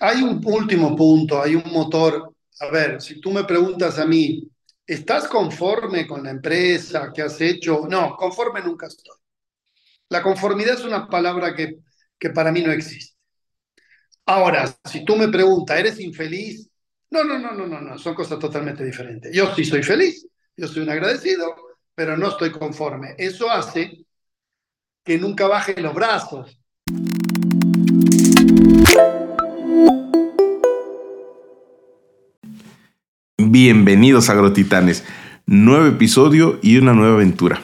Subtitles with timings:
[0.00, 2.34] hay un último punto, hay un motor.
[2.60, 4.48] A ver, si tú me preguntas a mí,
[4.86, 7.86] ¿estás conforme con la empresa que has hecho?
[7.88, 9.16] No, conforme nunca estoy.
[10.08, 11.78] La conformidad es una palabra que,
[12.18, 13.14] que para mí no existe.
[14.26, 16.68] Ahora, si tú me preguntas, ¿eres infeliz?
[17.10, 19.34] No, no, no, no, no, no, son cosas totalmente diferentes.
[19.34, 20.26] Yo sí soy feliz,
[20.56, 21.54] yo soy un agradecido,
[21.94, 23.14] pero no estoy conforme.
[23.16, 24.04] Eso hace
[25.02, 26.60] que nunca baje los brazos.
[33.36, 35.04] Bienvenidos Agrotitanes,
[35.46, 37.60] nuevo episodio y una nueva aventura.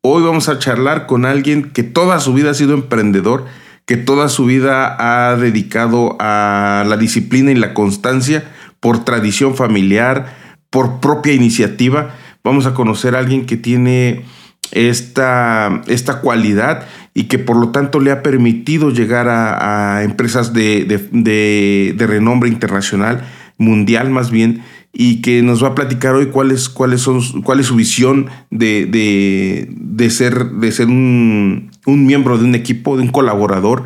[0.00, 3.46] Hoy vamos a charlar con alguien que toda su vida ha sido emprendedor,
[3.86, 8.44] que toda su vida ha dedicado a la disciplina y la constancia
[8.80, 10.36] por tradición familiar,
[10.70, 12.14] por propia iniciativa.
[12.42, 14.24] Vamos a conocer a alguien que tiene
[14.72, 20.84] esta, esta cualidad y que por lo tanto le ha permitido llegar a, empresas de,
[20.84, 23.24] de renombre internacional,
[23.58, 24.62] mundial más bien,
[24.92, 26.70] y que nos va a platicar hoy cuál es,
[27.00, 32.54] son, cuál es su visión de, de, ser, de ser un, un, miembro de un
[32.54, 33.84] equipo, de un colaborador,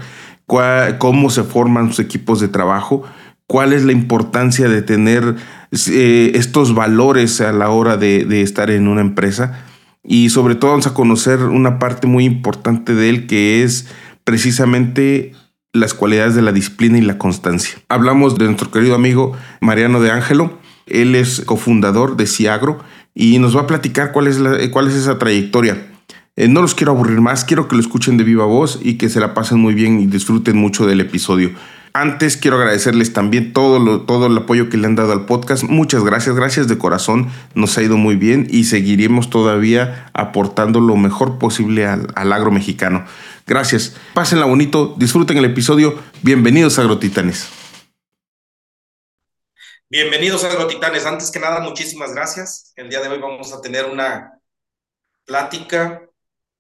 [0.99, 3.05] cómo se forman sus equipos de trabajo,
[3.47, 5.37] cuál es la importancia de tener
[5.89, 9.65] eh, estos valores a la hora de, de estar en una empresa.
[10.07, 13.89] Y sobre todo vamos a conocer una parte muy importante de él que es
[14.25, 15.33] precisamente
[15.73, 17.79] las cualidades de la disciplina y la constancia.
[17.89, 22.79] Hablamos de nuestro querido amigo Mariano de Ángelo, él es cofundador de Ciagro
[23.15, 24.39] y nos va a platicar cuál es,
[24.71, 25.87] cuál es esa trayectoria.
[26.37, 29.09] Eh, no los quiero aburrir más, quiero que lo escuchen de viva voz y que
[29.09, 31.51] se la pasen muy bien y disfruten mucho del episodio.
[31.99, 35.63] Antes quiero agradecerles también todo, todo el apoyo que le han dado al podcast.
[35.63, 37.33] Muchas gracias, gracias de corazón.
[37.55, 42.51] Nos ha ido muy bien y seguiremos todavía aportando lo mejor posible al, al agro
[42.51, 43.07] mexicano.
[43.47, 43.97] Gracias.
[44.13, 45.99] Pásenla bonito, disfruten el episodio.
[46.21, 47.49] Bienvenidos a Agrotitanes.
[49.89, 51.07] Bienvenidos a Agrotitanes.
[51.07, 52.75] Antes que nada, muchísimas gracias.
[52.77, 54.39] El día de hoy vamos a tener una
[55.25, 56.03] plática,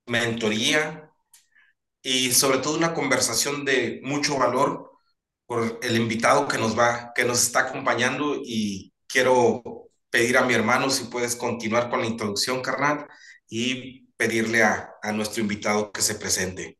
[0.06, 1.10] mentoría
[2.00, 4.95] y sobre todo una conversación de mucho valor
[5.46, 9.62] por el invitado que nos va, que nos está acompañando y quiero
[10.10, 13.06] pedir a mi hermano si puedes continuar con la introducción, carnal,
[13.48, 16.78] y pedirle a, a nuestro invitado que se presente.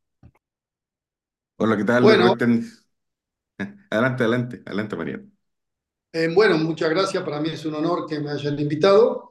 [1.57, 2.03] Hola, ¿qué tal?
[2.03, 2.35] Bueno.
[3.89, 5.21] Adelante, adelante, adelante, María.
[6.13, 7.23] Eh, bueno, muchas gracias.
[7.23, 9.29] Para mí es un honor que me hayan invitado.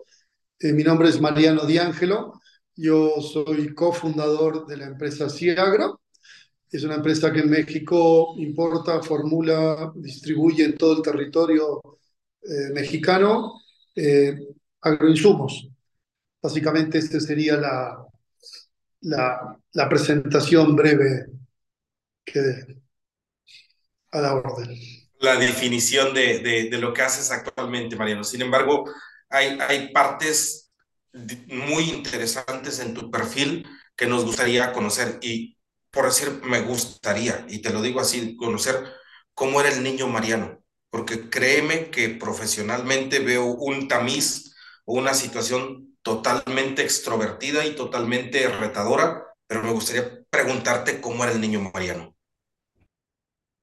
[0.59, 2.41] Eh, mi nombre es Mariano Diángelo.
[2.75, 6.01] Yo soy cofundador de la empresa Ciagro.
[6.71, 11.99] Es una empresa que en México importa, formula, distribuye en todo el territorio
[12.43, 13.61] eh, mexicano
[14.83, 15.69] agroinsumos.
[16.43, 18.07] Básicamente, esta sería la,
[19.01, 21.27] la, presentación breve
[22.25, 22.41] que
[24.13, 24.79] a la orden
[25.21, 28.25] la definición de, de, lo que haces actualmente, Mariano.
[28.25, 28.85] Sin embargo,
[29.29, 30.71] hay, hay partes
[31.49, 33.67] muy interesantes en tu perfil
[33.97, 35.56] que nos gustaría conocer y
[35.97, 38.77] por decir me gustaría, y te lo digo así, conocer
[39.33, 45.97] cómo era el niño Mariano, porque créeme que profesionalmente veo un tamiz o una situación
[46.03, 52.15] totalmente extrovertida y totalmente retadora, pero me gustaría preguntarte cómo era el niño Mariano.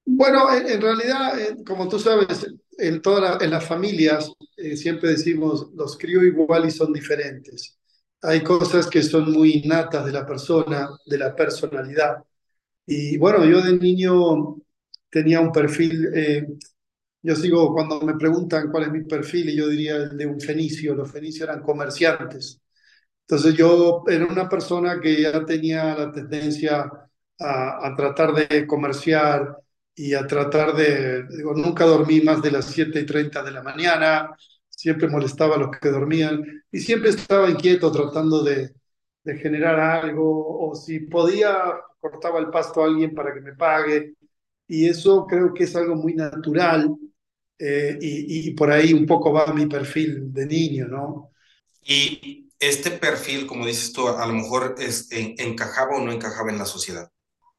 [0.04, 2.46] Bueno, en, realidad, eh, como tú sabes,
[2.78, 7.78] en todas en las familias eh, siempre decimos los crío igual y son diferentes.
[8.24, 12.24] Hay cosas que son muy innatas de la persona, de la personalidad.
[12.86, 14.56] Y bueno, yo de niño
[15.10, 16.46] tenía un perfil, eh,
[17.22, 20.40] yo sigo cuando me preguntan cuál es mi perfil, y yo diría el de un
[20.40, 22.60] fenicio, los fenicios eran comerciantes.
[23.22, 26.90] Entonces yo era una persona que ya tenía la tendencia
[27.40, 29.56] a, tratar de comerciar,
[29.94, 33.62] y a tratar de, digo, nunca dormí más de las 7 y 30 de la
[33.62, 34.36] mañana,
[34.84, 38.74] siempre molestaba a los que dormían y siempre estaba inquieto tratando de,
[39.22, 41.56] de generar algo o si podía
[41.98, 44.12] cortaba el pasto a alguien para que me pague
[44.68, 46.94] y eso creo que es algo muy natural
[47.58, 51.30] eh, y, y, por ahí un poco va mi perfil de niño, ¿no?
[51.82, 56.58] Y este perfil, como dices tú, a lo mejor es, encajaba o no encajaba en
[56.58, 57.08] la sociedad.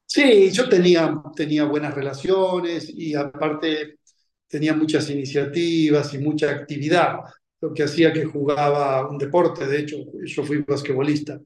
[0.06, 3.98] Sí, yo tenía, tenía buenas relaciones y aparte
[4.56, 7.18] tenía muchas iniciativas y mucha actividad,
[7.60, 9.68] lo que hacía que jugaba un deporte.
[9.68, 11.38] De hecho, yo fui basquetbolista.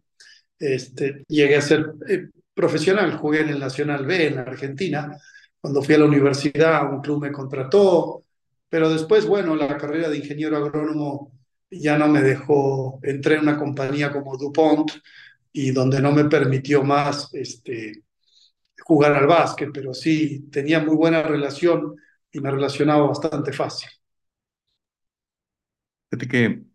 [0.60, 5.18] Este, llegué a ser eh, profesional, jugué en el Nacional B en Argentina.
[5.60, 8.26] Cuando fui a la universidad, un club me contrató,
[8.70, 11.32] pero después, bueno, la carrera de ingeniero agrónomo
[11.72, 13.00] ya no me dejó.
[13.02, 14.92] Entré en una compañía como DuPont
[15.52, 18.04] y donde no me permitió más este,
[18.82, 21.96] jugar al básquet, pero sí tenía muy buena relación
[22.32, 23.90] y me relacionaba bastante fácil.
[26.10, 26.66] Fíjate que eh,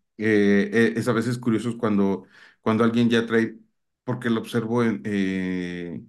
[0.72, 2.24] eh, es a veces curioso cuando,
[2.60, 3.58] cuando alguien ya trae,
[4.04, 6.04] porque lo observo en, eh,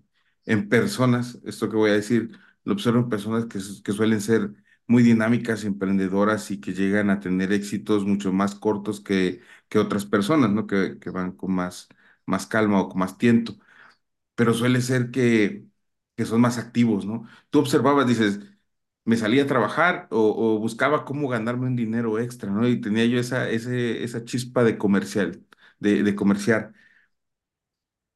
[0.45, 4.51] en personas, esto que voy a decir, lo observo en personas que, que suelen ser
[4.87, 10.05] muy dinámicas, emprendedoras y que llegan a tener éxitos mucho más cortos que, que otras
[10.05, 10.67] personas, ¿no?
[10.67, 11.87] Que, que van con más,
[12.27, 13.57] más calma o con más tiento.
[14.35, 15.65] Pero suele ser que,
[16.15, 17.27] que son más activos, ¿no?
[17.49, 18.39] Tú observabas, dices,
[19.05, 22.67] me salía a trabajar o, buscaba cómo ganarme un dinero extra, ¿no?
[22.67, 25.45] Y tenía yo esa, esa chispa de comercial,
[25.79, 26.73] de, de comerciar.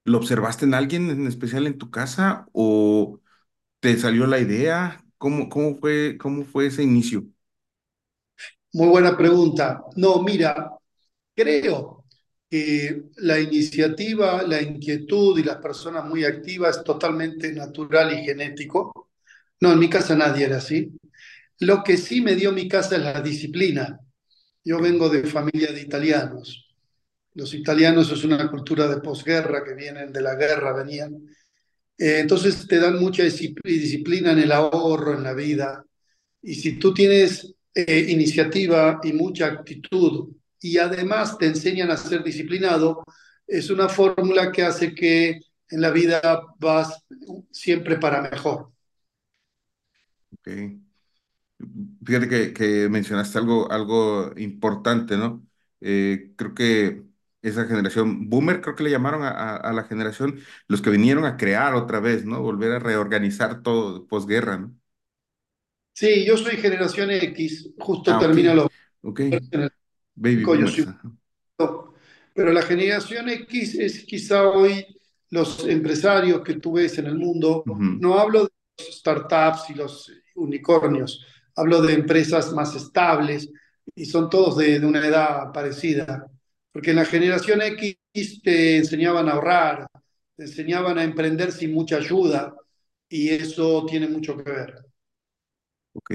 [0.05, 3.19] ¿Lo observaste en alguien en especial en tu casa o
[3.81, 5.03] te salió la idea?
[5.19, 7.25] ¿Cómo, cómo fue, cómo fue ese inicio?
[8.73, 9.83] Muy buena pregunta.
[9.95, 10.71] No, mira,
[11.35, 12.05] creo
[12.49, 19.08] que la iniciativa, la inquietud y las personas muy activas es totalmente natural y genético.
[19.61, 20.91] No, en mi casa nadie era así.
[21.59, 23.99] Lo que sí me dio mi casa es la disciplina.
[24.63, 26.67] Yo vengo de familia de italianos.
[27.33, 31.13] Los italianos es una cultura de posguerra que vienen de la guerra, venían.
[31.97, 35.85] Eh, entonces te dan mucha disciplina en el ahorro, en la vida.
[36.41, 40.31] Y si tú tienes eh, iniciativa y mucha actitud
[40.61, 43.03] y además te enseñan a ser disciplinado,
[43.47, 45.39] es una fórmula que hace que
[45.69, 47.03] en la vida vas
[47.51, 48.71] siempre para mejor.
[50.49, 50.79] Okay.
[52.05, 55.45] Fíjate que, que mencionaste algo, algo importante, ¿no?
[55.81, 57.03] Eh, creo que
[57.41, 61.25] esa generación, boomer, creo que le llamaron a, a- a la generación, los que vinieron
[61.25, 62.41] a crear otra vez, ¿no?
[62.41, 64.75] Volver a reorganizar todo posguerra, ¿no?
[65.93, 68.67] Sí, yo soy generación X, justo Ah, ok, termino los
[69.03, 69.19] ok,
[69.51, 69.71] en el
[70.15, 70.85] baby soy
[72.33, 74.85] Pero la generación X es quizá hoy
[75.29, 77.71] los empresarios que tú ves en el mundo.
[77.97, 78.49] No hablo de
[78.79, 81.25] los startups y los unicornios,
[81.55, 83.49] hablo de empresas más estables
[83.95, 86.25] y son todos de, de una edad parecida.
[86.71, 87.97] Porque en la generación X
[88.43, 89.87] te enseñaban a ahorrar,
[90.35, 92.55] te enseñaban a emprender sin mucha ayuda
[93.09, 94.75] y eso tiene mucho que ver.
[95.93, 96.11] ok.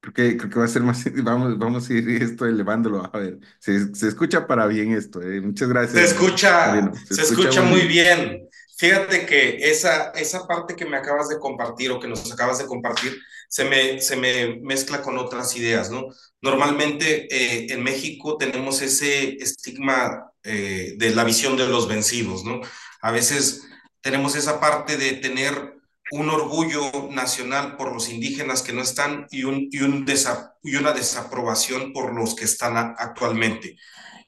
[0.00, 3.04] Creo que, creo que va a ser más, vamos, vamos a ir esto elevándolo.
[3.14, 5.22] A ver, se, se escucha para bien esto.
[5.22, 5.40] eh.
[5.42, 7.02] Muchas Se gracias, escucha, Mariano.
[7.04, 7.88] Se se escucha escucha muy bonito.
[7.88, 8.48] bien.
[8.76, 12.66] Fíjate que esa, esa parte que me acabas de compartir o que nos acabas de
[12.66, 13.12] compartir
[13.50, 16.06] se me, se me mezcla con otras ideas, ¿no?
[16.40, 22.60] Normalmente eh, en México tenemos ese estigma eh, de la visión de los vencidos, ¿no?
[23.02, 23.62] A veces
[24.00, 25.74] tenemos esa parte de tener
[26.12, 30.76] un orgullo nacional por los indígenas que no están y, un, y, un desa, y
[30.76, 33.76] una desaprobación por los que están actualmente.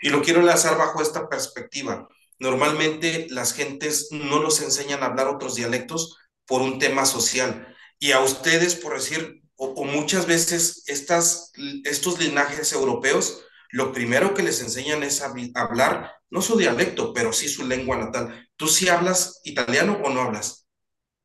[0.00, 2.08] Y lo quiero enlazar bajo esta perspectiva.
[2.40, 7.71] Normalmente las gentes no nos enseñan a hablar otros dialectos por un tema social.
[8.02, 11.52] Y a ustedes, por decir, o, o muchas veces estas,
[11.84, 17.48] estos linajes europeos, lo primero que les enseñan es hablar, no su dialecto, pero sí
[17.48, 18.48] su lengua natal.
[18.56, 20.66] ¿Tú sí hablas italiano o no hablas?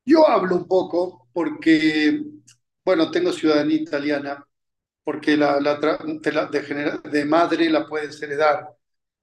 [0.05, 2.21] Yo hablo un poco porque,
[2.85, 4.45] bueno, tengo ciudadanía italiana,
[5.03, 8.67] porque la, la de, la, de, de, madre la puedes heredar.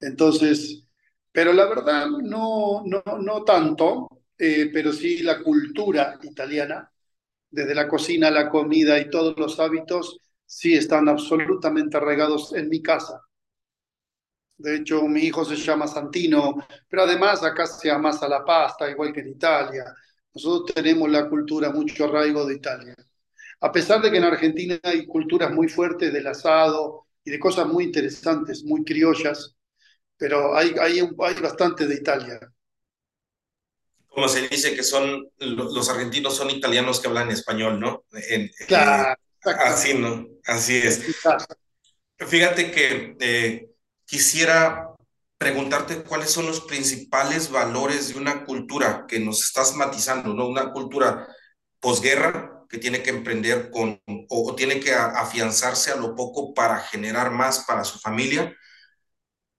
[0.00, 0.88] Entonces,
[1.30, 6.90] pero la verdad no, no, no tanto, eh, pero sí la cultura italiana,
[7.54, 12.82] desde la cocina, la comida y todos los hábitos, sí están absolutamente arraigados en mi
[12.82, 13.20] casa.
[14.56, 16.54] De hecho, mi hijo se llama Santino,
[16.88, 19.84] pero además acá se amasa la pasta, igual que en Italia.
[20.34, 22.94] Nosotros tenemos la cultura mucho arraigo de Italia.
[23.60, 27.66] A pesar de que en Argentina hay culturas muy fuertes del asado y de cosas
[27.66, 29.56] muy interesantes, muy criollas,
[30.16, 30.74] pero hay
[31.40, 32.40] bastante de Italia.
[34.14, 38.04] Como se dice que son los argentinos son italianos que hablan español, ¿no?
[38.12, 40.26] En, claro, eh, así, ¿no?
[40.46, 41.02] Así es.
[42.18, 43.70] Fíjate que eh,
[44.04, 44.88] quisiera
[45.36, 50.46] preguntarte cuáles son los principales valores de una cultura que nos estás matizando, ¿no?
[50.46, 51.28] Una cultura
[51.80, 56.78] posguerra que tiene que emprender con o, o tiene que afianzarse a lo poco para
[56.80, 58.54] generar más para su familia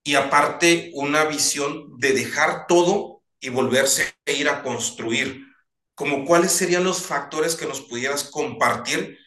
[0.08, 5.46] y aparte una visión de dejar todo y volverse a ir a construir.
[5.94, 9.18] Como cuáles serían los factores que nos pudieras compartir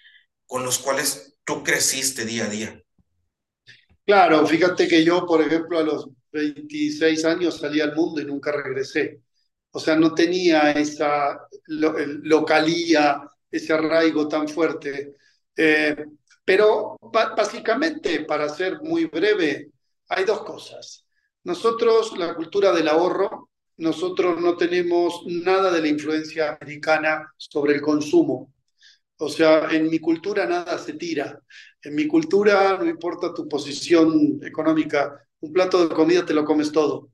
[0.46, 2.82] con los cuales tú creciste día a día.
[4.04, 8.52] Claro, fíjate que yo, por ejemplo, a los 26 años salí al mundo y nunca
[8.52, 9.20] regresé.
[9.70, 15.14] O sea, no tenía esa lo, localía, ese arraigo tan fuerte.
[15.56, 15.96] Eh,
[16.44, 19.70] pero básicamente, para ser muy breve,
[20.08, 21.04] hay dos cosas.
[21.44, 27.80] Nosotros, la cultura del ahorro, nosotros no tenemos nada de la influencia americana sobre el
[27.80, 28.52] consumo.
[29.18, 31.40] O sea, en mi cultura nada se tira.
[31.82, 36.72] En mi cultura, no importa tu posición económica, un plato de comida te lo comes
[36.72, 37.10] todo.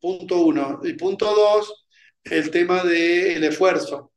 [0.00, 0.80] Punto uno.
[0.84, 1.86] Y punto dos,
[2.24, 4.12] el tema del esfuerzo.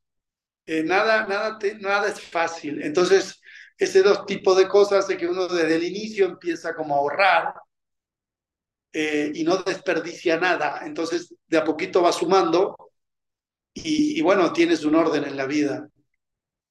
[0.65, 2.81] Eh, nada, nada, nada es fácil.
[2.83, 3.41] Entonces,
[3.77, 7.53] ese dos tipos de cosas hace que uno desde el inicio empieza como a ahorrar
[8.93, 10.81] eh, y no desperdicia nada.
[10.86, 12.75] Entonces, de a poquito va sumando
[13.74, 15.89] y, y bueno, tienes un orden en la vida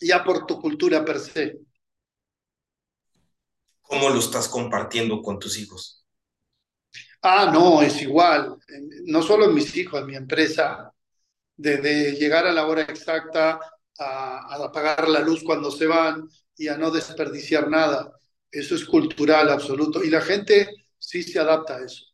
[0.01, 1.61] ya por tu cultura per se.
[3.83, 6.03] ¿Cómo lo estás compartiendo con tus hijos?
[7.23, 8.57] Ah, no, es igual.
[9.05, 10.93] No solo en mis hijos, en mi empresa,
[11.57, 13.61] desde llegar a la hora exacta,
[13.99, 18.13] a, a apagar la luz cuando se van y a no desperdiciar nada.
[18.51, 20.05] Eso es cultural absoluto.
[20.05, 22.05] Y la gente sí se adapta a eso.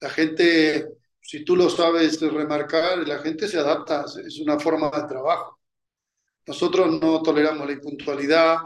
[0.00, 0.86] La gente,
[1.20, 5.58] si tú lo sabes remarcar, la gente se adapta, es una forma de trabajo.
[6.46, 8.58] Nosotros no toleramos la impuntualidad,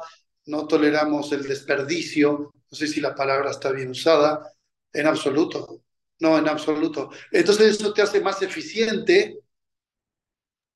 [0.46, 4.52] no toleramos el desperdicio, no sé si la palabra está bien usada,
[4.92, 5.82] en absoluto,
[6.18, 7.10] no, en absoluto.
[7.30, 9.38] Entonces eso te hace más eficiente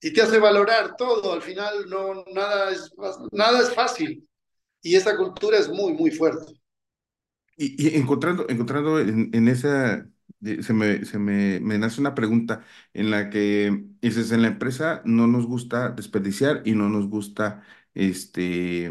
[0.01, 2.93] y te hace valorar todo, al final no, nada, es,
[3.33, 4.27] nada es fácil
[4.83, 6.61] y esa cultura es muy, muy fuerte.
[7.57, 10.07] Y, encontrando, encontrando en, en esa
[10.63, 15.03] se me, se me, me, nace una pregunta en la que dices, en la empresa
[15.05, 17.63] no nos gusta desperdiciar y no nos gusta
[17.95, 18.87] este,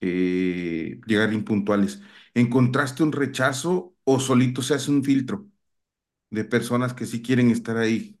[0.00, 2.00] eh, llegar impuntuales.
[2.34, 5.48] ¿Encontraste un rechazo o solito se hace un filtro
[6.30, 8.18] de personas que sí quieren estar ahí?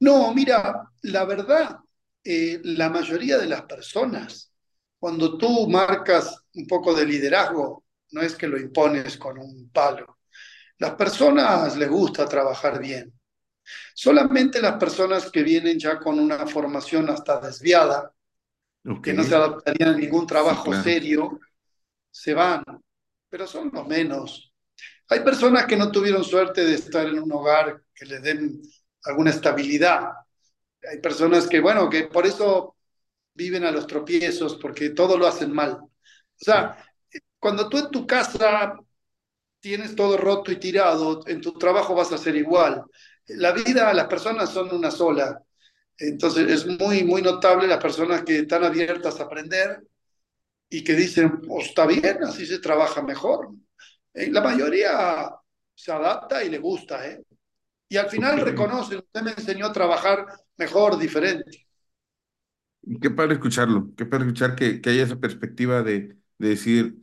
[0.00, 1.78] No, mira, la verdad,
[2.24, 4.52] eh, la mayoría de las personas,
[4.98, 10.15] cuando tú marcas un poco de liderazgo, no es que lo impones con un palo
[10.78, 13.12] las personas les gusta trabajar bien.
[13.94, 18.12] Solamente las personas que vienen ya con una formación hasta desviada,
[19.02, 21.40] que no se adaptarían a ningún trabajo serio,
[22.10, 22.62] se van,
[23.28, 24.52] pero son los menos.
[25.08, 28.60] Hay personas que no tuvieron suerte de estar en un hogar que les den
[29.04, 30.12] alguna estabilidad.
[30.88, 32.76] Hay personas que, bueno, que por eso
[33.34, 35.72] viven a los tropiezos, porque todo lo hacen mal.
[35.72, 35.90] O
[36.36, 36.76] sea,
[37.38, 38.76] cuando tú en tu casa
[39.60, 42.84] tienes todo roto y tirado, en tu trabajo vas a ser igual.
[43.28, 45.42] La vida, las personas son una sola.
[45.98, 49.82] Entonces es muy, muy notable las personas que están abiertas a aprender
[50.68, 53.50] y que dicen, oh, está bien, así se trabaja mejor.
[54.12, 55.30] Eh, la mayoría
[55.74, 57.22] se adapta y le gusta, ¿eh?
[57.88, 61.66] Y al final reconoce, usted me enseñó a trabajar mejor, diferente.
[63.00, 66.96] Qué padre escucharlo, qué padre escuchar que, que haya esa perspectiva de, de decir,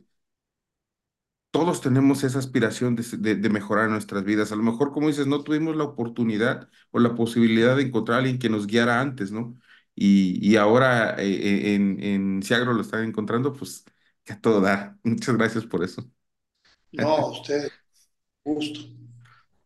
[1.54, 4.50] todos tenemos esa aspiración de, mejorar nuestras vidas.
[4.50, 8.18] A lo mejor, como dices, no tuvimos la oportunidad o la posibilidad de encontrar a
[8.18, 9.56] alguien que nos guiara antes, ¿no?
[9.94, 13.84] Y, ahora eh, en, en Ciagro lo están encontrando, pues
[14.24, 14.96] que a todo dar.
[15.04, 16.04] Muchas gracias por eso.
[16.90, 17.70] No, usted,
[18.42, 18.80] gusto.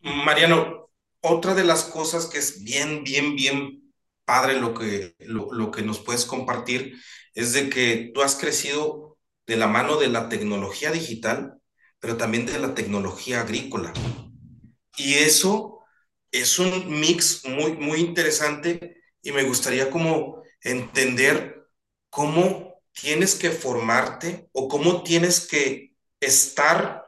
[0.03, 0.91] Mariano,
[1.23, 3.95] otra de las cosas que es bien, bien, bien
[4.27, 7.01] padre lo que, lo, lo que nos puedes compartir
[7.33, 9.17] es de que tú has crecido
[9.47, 11.58] de la mano de la tecnología digital
[12.01, 13.93] pero también de la tecnología agrícola.
[14.97, 15.81] Y eso
[16.31, 21.67] es un mix muy, muy interesante y me gustaría como entender
[22.11, 27.05] cómo tienes que formarte o cómo tienes que estar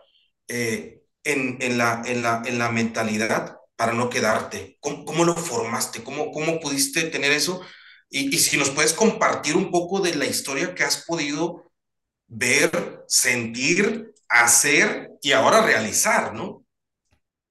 [0.49, 4.77] eh, en, en, la, en, la, en la mentalidad para no quedarte.
[4.81, 6.03] ¿Cómo, cómo lo formaste?
[6.05, 7.61] ¿Cómo, ¿Cómo pudiste tener eso?
[8.09, 11.73] Y, y si nos puedes compartir un poco de la historia que has podido
[12.27, 16.65] ver, sentir hacer y ahora realizar, ¿no?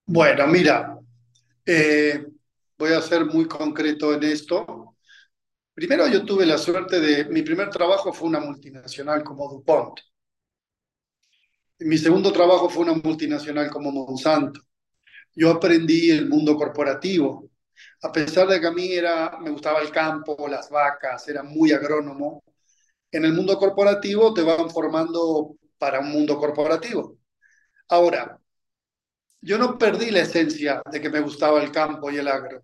[0.05, 0.97] Bueno, mira,
[1.65, 2.25] eh,
[2.77, 4.95] voy a ser muy concreto en esto.
[5.73, 9.99] Primero yo tuve la suerte de, mi primer trabajo fue una multinacional como DuPont.
[11.79, 14.61] Mi segundo trabajo fue una multinacional como Monsanto.
[15.35, 17.49] Yo aprendí el mundo corporativo.
[18.01, 21.71] A pesar de que a mí era, me gustaba el campo, las vacas, era muy
[21.71, 22.43] agrónomo,
[23.11, 27.17] en el mundo corporativo te van formando para un mundo corporativo.
[27.87, 28.39] Ahora,
[29.41, 32.63] yo no perdí la esencia de que me gustaba el campo y el agro,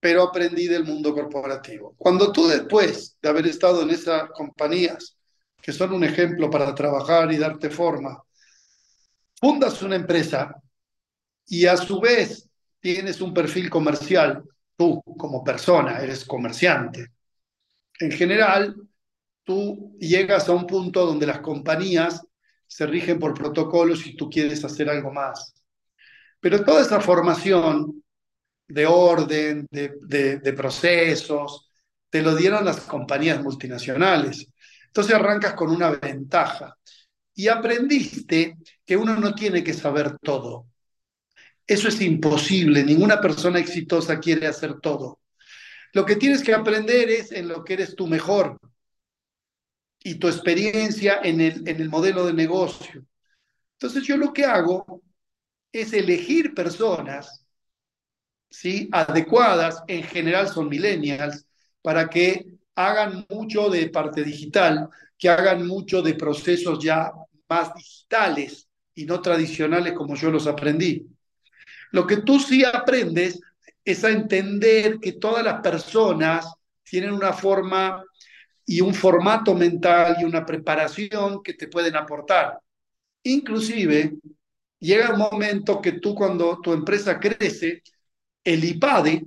[0.00, 1.94] pero aprendí del mundo corporativo.
[1.98, 5.16] Cuando tú después de haber estado en esas compañías,
[5.60, 8.22] que son un ejemplo para trabajar y darte forma,
[9.38, 10.54] fundas una empresa
[11.46, 12.48] y a su vez
[12.80, 14.42] tienes un perfil comercial,
[14.76, 17.12] tú como persona eres comerciante.
[17.98, 18.76] En general,
[19.46, 22.20] tú llegas a un punto donde las compañías
[22.66, 25.54] se rigen por protocolos y tú quieres hacer algo más.
[26.40, 28.02] Pero toda esa formación
[28.66, 31.70] de orden, de, procesos,
[32.10, 34.48] te lo dieron las compañías multinacionales.
[34.86, 36.76] Entonces arrancas con una ventaja
[37.32, 40.66] y aprendiste que uno no tiene que saber todo.
[41.64, 45.20] Eso es imposible, ninguna persona exitosa quiere hacer todo.
[45.92, 48.58] Lo que tienes que aprender es en lo que eres tú mejor
[50.06, 53.04] y tu experiencia en el, en el modelo de negocio.
[53.72, 55.02] Entonces yo lo que hago
[55.72, 57.44] es elegir personas
[58.48, 58.88] ¿sí?
[58.92, 61.44] adecuadas, en general son millennials,
[61.82, 62.46] para que
[62.76, 67.10] hagan mucho de parte digital, que hagan mucho de procesos ya
[67.48, 71.04] más digitales y no tradicionales como yo los aprendí.
[71.90, 73.40] Lo que tú sí aprendes
[73.84, 76.46] es a entender que todas las personas
[76.84, 78.04] tienen una forma
[78.66, 82.58] y un formato mental y una preparación que te pueden aportar.
[83.22, 84.14] Inclusive,
[84.80, 87.82] llega un momento que tú cuando tu empresa crece,
[88.44, 89.24] el IPADE,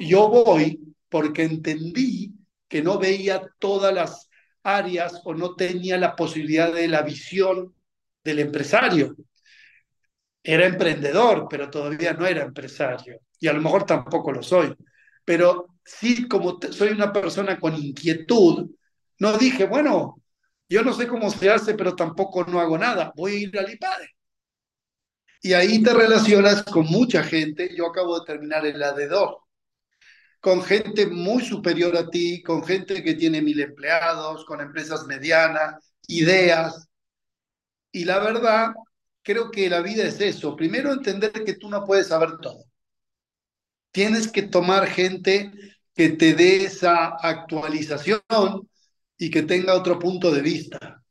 [0.00, 2.32] yo voy porque entendí
[2.68, 4.28] que no veía todas las
[4.62, 7.74] áreas o no tenía la posibilidad de la visión
[8.24, 9.14] del empresario.
[10.42, 13.20] Era emprendedor, pero todavía no era empresario.
[13.38, 14.74] Y a lo mejor tampoco lo soy.
[15.26, 18.70] Pero sí, como soy una persona con inquietud,
[19.18, 20.22] no dije, bueno,
[20.68, 23.12] yo no sé cómo se hace, pero tampoco no hago nada.
[23.14, 24.08] Voy a ir al IPADE.
[25.42, 27.76] Y ahí te relacionas con mucha gente.
[27.76, 29.36] Yo acabo de terminar el AD2
[30.46, 35.74] con gente muy superior a ti, con gente que tiene mil empleados, con empresas medianas,
[36.06, 36.88] ideas.
[37.90, 38.72] Y la verdad,
[39.22, 40.54] creo que la vida es eso.
[40.54, 42.64] Primero, entender que tú no puedes saber todo.
[43.96, 45.50] Tienes que tomar gente
[45.94, 48.20] que te dé esa actualización
[49.16, 51.02] y que tenga otro punto de vista.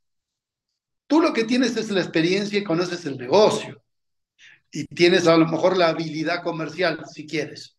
[1.07, 3.81] Tú lo que tienes es la experiencia y conoces el negocio.
[4.71, 7.75] Y tienes a lo mejor la habilidad comercial, si quieres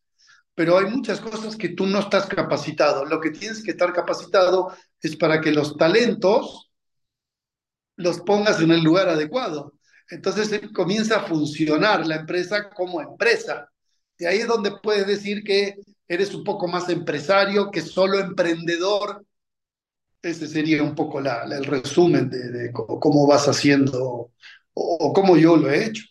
[0.57, 3.05] pero hay muchas cosas que tú no estás capacitado.
[3.05, 6.73] Lo que tienes que estar capacitado es para que los talentos
[7.97, 9.75] los pongas en el lugar adecuado.
[10.09, 13.71] Entonces comienza a funcionar la empresa como empresa.
[14.19, 15.77] Y ahí es donde puedes decir que
[16.09, 19.25] eres un poco más empresario que solo emprendedor.
[20.23, 24.33] Ese sería un poco la, el resumen de, cómo vas haciendo o,
[24.75, 26.05] o, cómo yo lo he hecho.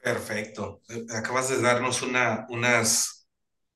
[0.00, 0.80] Perfecto.
[1.10, 3.24] Acabas de darnos una, unas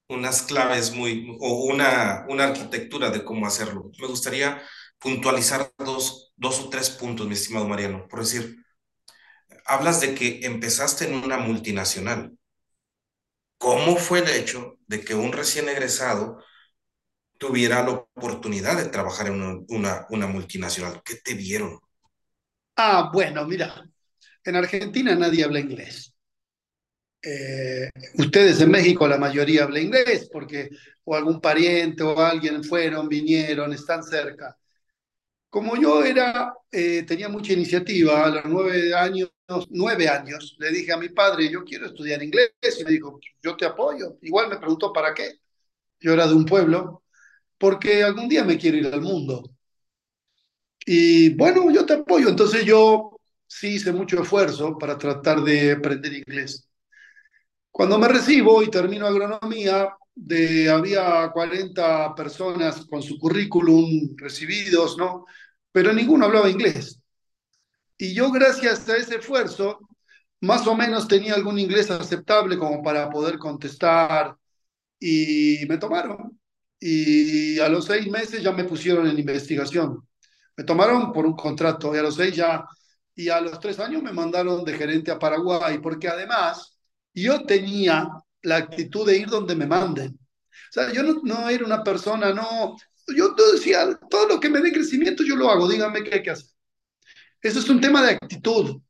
[0.08, 3.90] unas claves muy, o una, una arquitectura de cómo hacerlo.
[4.00, 4.62] Me gustaría
[4.98, 8.06] puntualizar dos, dos o tres puntos, mi estimado Mariano.
[8.08, 8.56] Por decir,
[9.66, 12.32] hablas de que empezaste en una multinacional.
[13.58, 16.42] ¿Cómo fue el hecho de que un recién egresado
[17.38, 21.02] tuviera la oportunidad de trabajar en una, multinacional?
[21.04, 21.78] ¿Qué te vieron?
[22.76, 23.84] Ah, bueno, mira,
[24.44, 26.14] en Argentina nadie habla inglés.
[27.20, 30.70] Eh, ustedes en México la mayoría habla inglés porque
[31.02, 34.56] o algún pariente o alguien fueron, vinieron, están cerca.
[35.50, 39.30] Como yo era, eh, tenía mucha iniciativa, a los nueve años,
[39.70, 43.56] nueve años, le dije a mi padre, yo quiero estudiar inglés, y me dijo, yo
[43.56, 44.18] te apoyo.
[44.22, 45.40] Igual me preguntó para qué.
[46.00, 47.04] Yo era de un pueblo,
[47.58, 49.50] porque algún día me quiero ir al mundo.
[50.86, 52.28] Y bueno, yo te apoyo.
[52.28, 56.68] Entonces yo sí hice mucho esfuerzo para tratar de aprender inglés.
[57.70, 65.26] Cuando me recibo y termino agronomía, de, había 40 personas con su currículum recibidos, ¿no?
[65.70, 66.97] Pero ninguno hablaba inglés.
[67.98, 69.80] Y yo, gracias a ese esfuerzo,
[70.40, 74.36] más o menos tenía algún inglés aceptable como para poder contestar
[75.00, 76.38] y me tomaron.
[76.80, 80.06] Y a los seis meses ya me pusieron en investigación.
[80.56, 82.64] Me tomaron por un contrato y a los seis ya,
[83.14, 86.78] y a los tres años me mandaron de gerente a Paraguay, porque además
[87.12, 88.08] yo tenía
[88.42, 90.18] la actitud de ir donde me manden.
[90.70, 92.76] O sea, yo no, era una persona, no,
[93.16, 96.30] yo decía, todo lo que me dé crecimiento yo lo hago, díganme qué hay que
[96.30, 96.57] hacer.
[97.42, 98.80] Eso es un tema de actitud.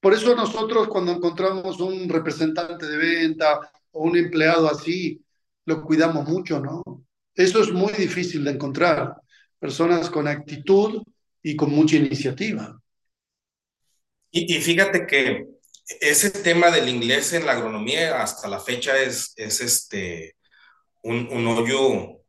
[0.00, 3.58] Por eso nosotros cuando encontramos un representante de venta
[3.90, 5.22] o un empleado así,
[5.64, 6.82] lo cuidamos mucho, ¿no?
[7.34, 9.16] Eso es muy difícil de encontrar.
[9.58, 11.02] Personas con actitud
[11.42, 12.80] y con mucha iniciativa.
[14.30, 15.46] Y, y fíjate que
[16.00, 20.36] ese tema del inglés en la agronomía hasta la fecha es, es este,
[21.02, 22.22] un, un hoyo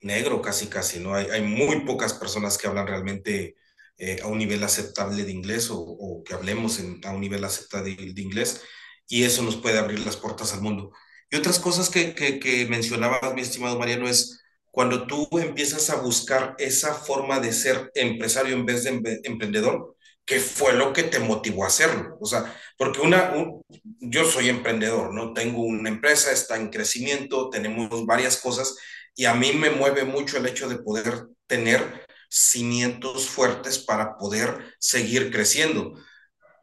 [0.00, 1.14] negro casi casi, ¿no?
[1.14, 3.56] Hay, hay, muy pocas personas que hablan realmente
[3.98, 8.22] eh, a un nivel aceptable de inglés o, que hablemos a un nivel aceptable de,
[8.22, 8.62] inglés
[9.08, 10.90] y eso nos puede abrir las puertas al mundo.
[11.30, 16.56] Y otras cosas que, que, mencionabas, mi estimado Mariano, es cuando tú empiezas a buscar
[16.58, 21.64] esa forma de ser empresario en vez de emprendedor, ¿qué fue lo que te motivó
[21.64, 22.16] a hacerlo?
[22.20, 23.62] O sea, porque una, un,
[24.00, 25.32] yo soy emprendedor, ¿no?
[25.32, 28.76] Tengo una empresa, está en crecimiento, tenemos varias cosas
[29.14, 34.74] y a mí me mueve mucho el hecho de poder tener cimientos fuertes para poder
[34.78, 35.94] seguir creciendo.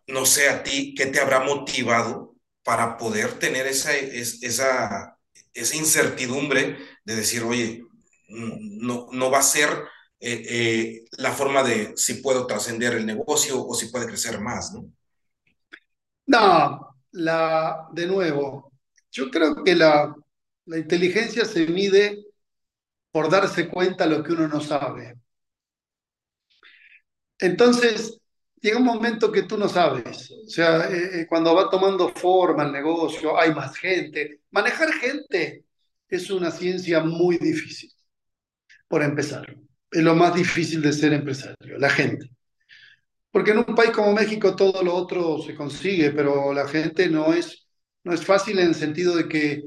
[0.08, 5.18] No sé a ti, ¿qué te habrá motivado para poder tener esa, esa,
[5.54, 7.84] esa incertidumbre de decir, oye,
[8.30, 9.70] no, no va a ser
[10.20, 14.72] eh, eh, la forma de si puedo trascender el negocio o si puede crecer más,
[14.74, 14.86] ¿no?
[16.28, 18.72] No, la, de nuevo,
[19.12, 20.16] yo creo que la,
[20.66, 22.24] la inteligencia se mide
[23.12, 25.18] por darse cuenta lo que uno no sabe.
[27.42, 28.22] Entonces,
[28.62, 30.32] llega un momento que tú no sabes.
[30.32, 34.42] O sea, eh, eh, cuando va tomando forma el negocio, hay más gente.
[34.52, 35.66] Manejar gente
[36.08, 37.92] es una ciencia muy difícil,
[38.88, 39.56] por empezar.
[39.90, 42.30] Es lo más difícil de ser empresario, la gente.
[43.32, 47.34] Porque en un país como México todo lo otro se consigue, pero la gente no
[47.34, 47.66] es,
[48.04, 49.64] no es fácil en el sentido de que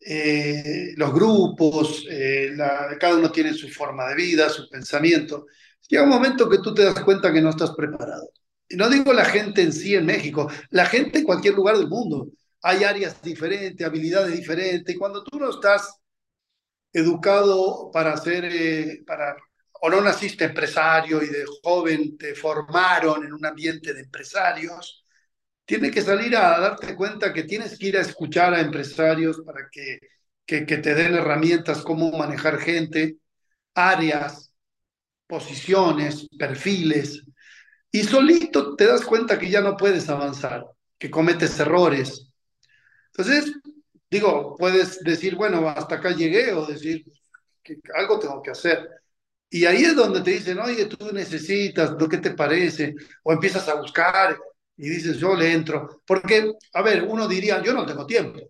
[0.00, 2.06] eh, los grupos,
[3.00, 5.46] cada uno tiene su forma de vida, su pensamiento.
[5.88, 8.30] Llega un momento que tú te das cuenta que no estás preparado.
[8.68, 11.88] Y no digo la gente en sí en México, la gente en cualquier lugar del
[11.88, 12.28] mundo.
[12.62, 14.94] Hay áreas diferentes, habilidades diferentes.
[14.94, 15.98] Y cuando tú no estás
[16.92, 19.36] educado para ser, eh, para,
[19.82, 25.04] o no naciste empresario y de joven te formaron en un ambiente de empresarios,
[25.64, 29.68] tienes que salir a darte cuenta que tienes que ir a escuchar a empresarios para
[29.70, 29.98] que,
[30.46, 33.18] que, que te den herramientas, cómo manejar gente,
[33.74, 34.53] áreas,
[35.26, 37.22] posiciones, perfiles,
[37.90, 40.64] y solito te das cuenta que ya no puedes avanzar,
[40.98, 42.28] que cometes errores.
[43.16, 43.52] Entonces,
[44.10, 47.04] digo, puedes decir, bueno, hasta acá llegué, o decir
[47.62, 48.88] que algo tengo que hacer.
[49.48, 52.96] Y ahí es donde te dicen, oye, tú necesitas, ¿lo que te parece?
[53.22, 54.36] O empiezas a buscar
[54.76, 56.02] y dices, yo le entro.
[56.04, 58.40] Porque, a ver, uno diría, yo no tengo tiempo.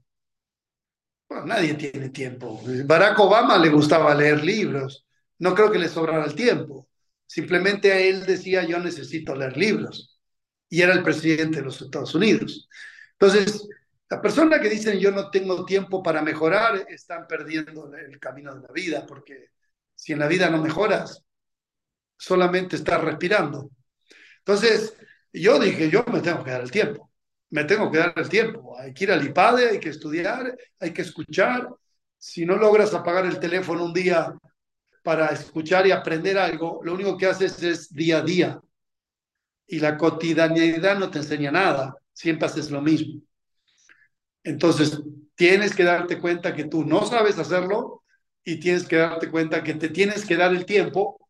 [1.29, 2.63] Bueno, nadie tiene tiempo.
[2.87, 5.05] Barack Obama le gustaba leer libros
[5.39, 6.89] no creo que le sobrara el tiempo.
[7.27, 10.21] Simplemente a él decía, yo necesito leer libros.
[10.69, 12.69] Y era el presidente de los Estados Unidos.
[13.13, 13.69] Entonces,
[14.09, 18.61] la persona que dicen yo no tengo tiempo para mejorar, están perdiendo el camino de
[18.61, 19.51] la vida, porque
[19.95, 21.25] si en la vida no mejoras,
[22.17, 23.71] solamente estás respirando.
[24.39, 24.95] Entonces,
[25.33, 27.11] yo dije, yo me tengo que dar el tiempo,
[27.51, 28.79] me tengo que dar el tiempo.
[28.79, 31.69] Hay que ir al IPADE, hay que estudiar, hay que escuchar.
[32.19, 34.33] Si no logras apagar el teléfono un día
[35.05, 38.61] para escuchar y aprender algo, lo único que haces es día a día.
[39.67, 43.21] Y la cotidianidad no te enseña nada, siempre haces lo mismo.
[44.43, 45.01] Entonces,
[45.35, 48.03] tienes que darte cuenta que tú no sabes hacerlo
[48.45, 51.29] y tienes que darte cuenta que te tienes que dar el tiempo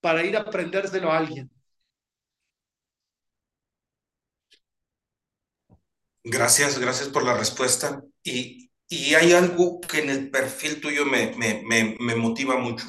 [0.00, 1.50] para ir a aprendérselo a alguien.
[6.24, 8.02] Gracias, gracias por la respuesta.
[8.22, 12.86] Y, y hay algo que en el perfil tuyo me, me, me, me motiva mucho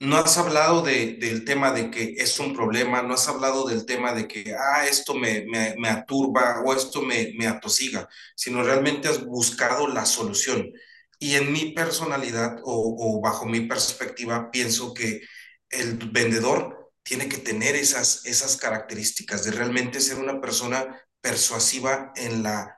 [0.00, 3.84] no has hablado de, del tema de que es un problema, no has hablado del
[3.86, 8.62] tema de que, ah, esto me, me, me aturba o esto me, me atosiga, sino
[8.62, 10.72] realmente has buscado la solución.
[11.18, 15.20] Y en mi personalidad o, o bajo mi perspectiva, pienso que
[15.68, 22.42] el vendedor tiene que tener esas, esas características de realmente ser una persona persuasiva en
[22.42, 22.76] la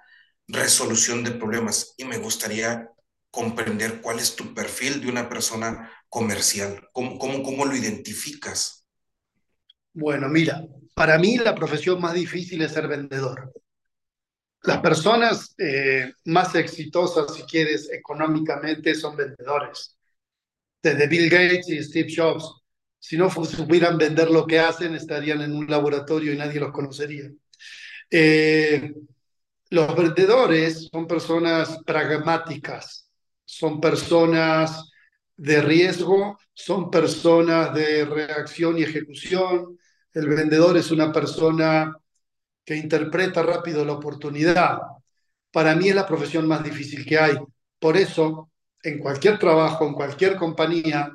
[0.48, 1.94] resolución de problemas.
[1.96, 2.88] Y me gustaría
[3.30, 6.90] comprender cuál es tu perfil de una persona comercial?
[6.92, 8.86] ¿Cómo, cómo, lo identificas?
[9.94, 10.62] Bueno, mira,
[10.94, 13.50] para mí la profesión más difícil es ser vendedor.
[14.64, 19.96] Las personas eh, más exitosas, si quieres, económicamente, son vendedores.
[20.82, 22.60] Desde Bill Gates y Steve Jobs.
[22.98, 27.30] Si no supieran vender lo que hacen, estarían en un laboratorio y nadie los conocería.
[28.10, 28.92] Eh,
[29.70, 33.08] los vendedores son personas pragmáticas,
[33.46, 34.91] son personas
[35.36, 39.78] de riesgo son personas de reacción y ejecución.
[40.12, 41.96] El vendedor es una persona
[42.64, 44.78] que interpreta rápido la oportunidad.
[45.50, 47.36] Para mí es la profesión más difícil que hay.
[47.78, 48.50] Por eso,
[48.82, 51.10] en cualquier trabajo, en cualquier compañía,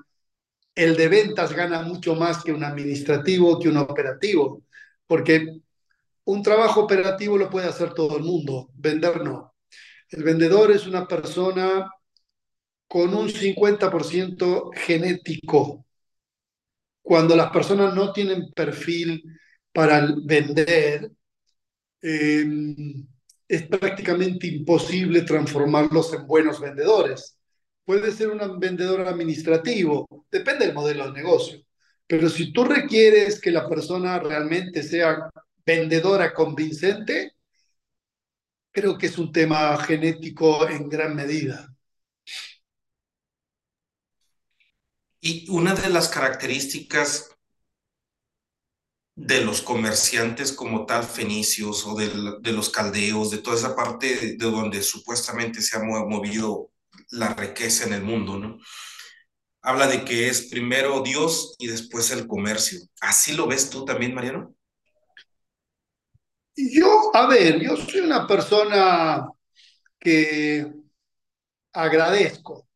[0.75, 4.63] el de ventas gana mucho más que un administrativo, que un operativo,
[5.08, 5.62] porque
[6.25, 9.56] un trabajo operativo lo puede hacer todo el mundo, vender no.
[10.10, 11.89] El vendedor es una persona
[12.88, 15.86] con un 50% genético.
[17.02, 19.23] Cuando las personas no tienen perfil
[19.71, 21.12] para vender,
[22.02, 23.08] em,
[23.47, 27.38] es prácticamente imposible transformarlos en buenos vendedores.
[27.86, 31.60] Puede ser un vendedor administrativo, depende del modelo de negocio.
[32.08, 35.30] Pero si tú requieres que la persona realmente sea
[35.65, 37.34] vendedora convincente,
[38.71, 41.77] creo que es un tema genético en gran medida.
[45.19, 47.30] Y una de las características
[49.15, 54.38] de los comerciantes como tal, fenicios o de, los caldeos, de toda esa parte de,
[54.38, 56.69] de, donde supuestamente se ha movido
[57.10, 58.60] la riqueza en el mundo, ¿no?
[59.62, 62.80] Habla de que es primero Dios y después el comercio.
[63.01, 64.56] ¿Así lo ves tú también, Mariano?
[66.56, 69.27] Yo, a ver, yo soy una persona
[69.99, 70.71] que
[71.73, 72.66] agradezco.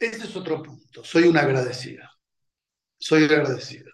[0.00, 1.04] Ese es otro punto.
[1.04, 2.04] Soy un agradecido.
[2.98, 3.90] Soy agradecido.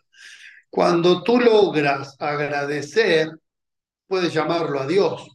[0.71, 3.31] Cuando tú logras agradecer,
[4.09, 5.29] puedes llamarlo a Dios.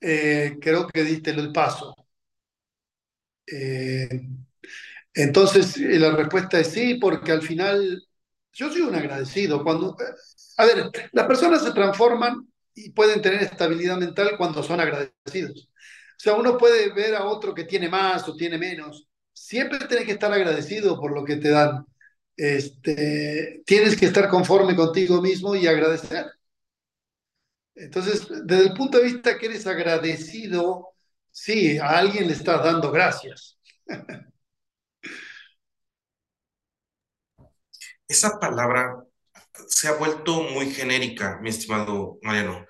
[0.00, 1.94] Eh, creo que diste el paso.
[3.46, 4.08] Eh,
[5.14, 8.02] entonces, la respuesta es sí, porque al final
[8.52, 9.64] yo soy un agradecido.
[9.64, 9.96] Cuando,
[10.58, 15.70] a ver, las personas se transforman y pueden tener estabilidad mental cuando son agradecidos.
[16.18, 19.07] O sea, uno puede ver a otro que tiene más o tiene menos.
[19.40, 21.86] Siempre tienes que estar agradecido por lo que te dan.
[22.36, 26.26] Este, tienes que estar conforme contigo mismo y agradecer.
[27.74, 30.88] Entonces, desde el punto de vista que eres agradecido,
[31.30, 33.58] sí, a alguien le estás dando gracias.
[38.08, 38.96] Esa palabra
[39.68, 42.66] se ha vuelto muy genérica, mi estimado Mariano.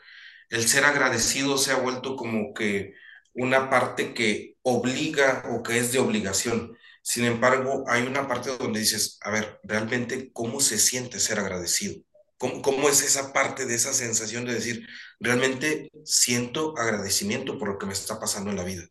[0.50, 2.94] El ser agradecido se ha vuelto como que
[3.34, 6.76] una parte que obliga o que es de obligación.
[7.02, 12.02] Sin embargo, hay una parte donde dices, a ver, realmente, ¿cómo se siente ser agradecido?
[12.36, 14.86] ¿Cómo, ¿Cómo, es esa parte de esa sensación de decir,
[15.18, 18.84] realmente siento agradecimiento por lo que me está pasando en la vida?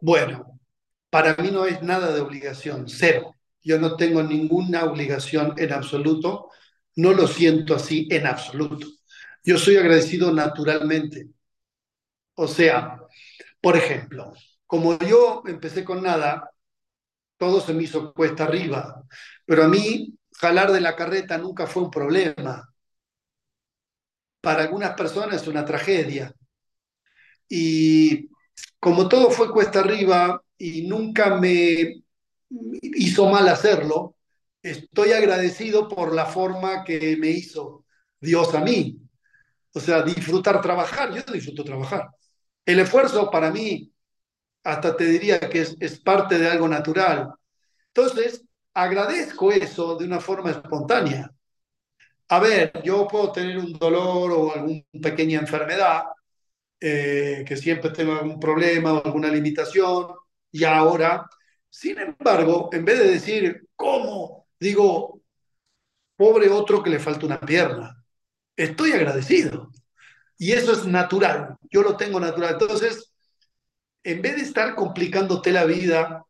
[0.00, 0.58] Bueno,
[1.10, 3.34] para mí no es nada de obligación, cero.
[3.62, 6.50] Yo no tengo ninguna obligación en absoluto,
[6.94, 8.86] no lo siento así en absoluto.
[9.42, 11.28] Yo soy agradecido naturalmente.
[12.34, 13.00] O sea,
[13.60, 14.32] por ejemplo,
[14.66, 16.50] como yo empecé con nada,
[17.36, 19.02] todo se me hizo cuesta arriba,
[19.44, 22.72] pero a mí jalar de la carreta nunca fue un problema.
[24.40, 26.32] Para algunas personas es una tragedia.
[27.48, 28.28] Y
[28.80, 32.02] como todo fue cuesta arriba y nunca me
[32.48, 34.16] hizo mal hacerlo,
[34.62, 37.84] estoy agradecido por la forma que me hizo
[38.20, 38.98] Dios a mí.
[39.72, 42.08] O sea, disfrutar trabajar, yo disfruto trabajar.
[42.64, 43.92] El esfuerzo para mí,
[44.66, 47.32] hasta te diría que es, parte de algo natural.
[47.88, 51.30] Entonces, agradezco eso de una forma espontánea.
[52.28, 56.04] A ver, yo puedo tener un dolor o alguna pequeña enfermedad,
[56.80, 60.08] eh, que siempre tengo algún problema o alguna limitación,
[60.50, 61.28] y ahora,
[61.70, 64.48] sin embargo, en vez de decir, ¿cómo?
[64.58, 65.22] Digo,
[66.16, 68.02] pobre otro que le falta una pierna.
[68.56, 69.70] Estoy agradecido.
[70.38, 72.54] Y eso es natural, yo lo tengo natural.
[72.54, 73.12] Entonces,
[74.06, 76.24] en vez de estar complicándote la vida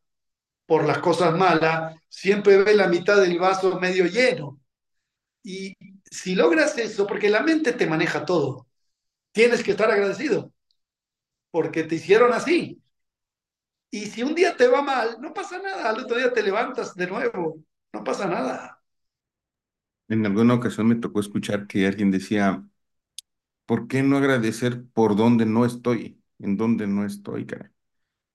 [0.66, 4.58] por las cosas malas, siempre ve la mitad del vaso medio lleno.
[5.42, 5.74] Y
[6.10, 8.68] si logras eso, porque la mente te maneja todo,
[9.32, 10.52] tienes que estar agradecido,
[11.50, 12.80] porque te hicieron así.
[13.90, 16.94] Y si un día te va mal, no pasa nada, al otro día te levantas
[16.94, 17.62] de nuevo,
[17.92, 18.80] no pasa nada.
[20.08, 22.64] En alguna ocasión me tocó escuchar que alguien decía,
[23.66, 26.22] ¿por qué no agradecer por donde no estoy?
[26.38, 27.72] En donde no estoy, cara.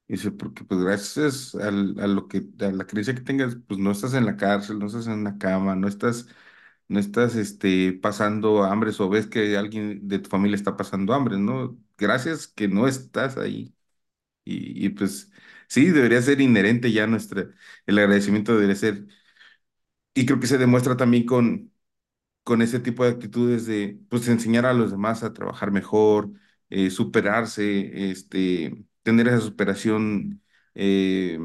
[0.07, 4.13] Dice, porque pues gracias a lo que, a la creencia que tengas, pues no estás
[4.13, 6.27] en la cárcel, no estás en la cama, no estás,
[6.89, 11.37] no estás este, pasando hambre o ves que alguien de tu familia está pasando hambre,
[11.39, 11.77] ¿no?
[11.97, 13.75] Gracias que no estás ahí.
[14.45, 15.31] Y, y pues
[15.69, 17.49] sí, debería ser inherente ya nuestra,
[17.87, 19.07] el agradecimiento debería ser,
[20.13, 21.73] y creo que se demuestra también con,
[22.43, 26.31] con ese tipo de actitudes de, pues enseñar a los demás a trabajar mejor,
[26.71, 30.43] eh, superarse, este tener esa superación
[30.75, 31.39] eh,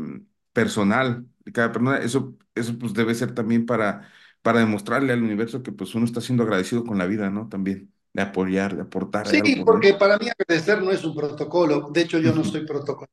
[0.55, 4.11] personal de cada persona, eso, eso pues debe ser también para,
[4.43, 7.49] para demostrarle al universo que pues uno está siendo agradecido con la vida, ¿no?
[7.49, 9.29] También, de apoyar, de aportar.
[9.29, 13.11] Sí, porque para mí agradecer no es un protocolo, de hecho yo no soy protocolo,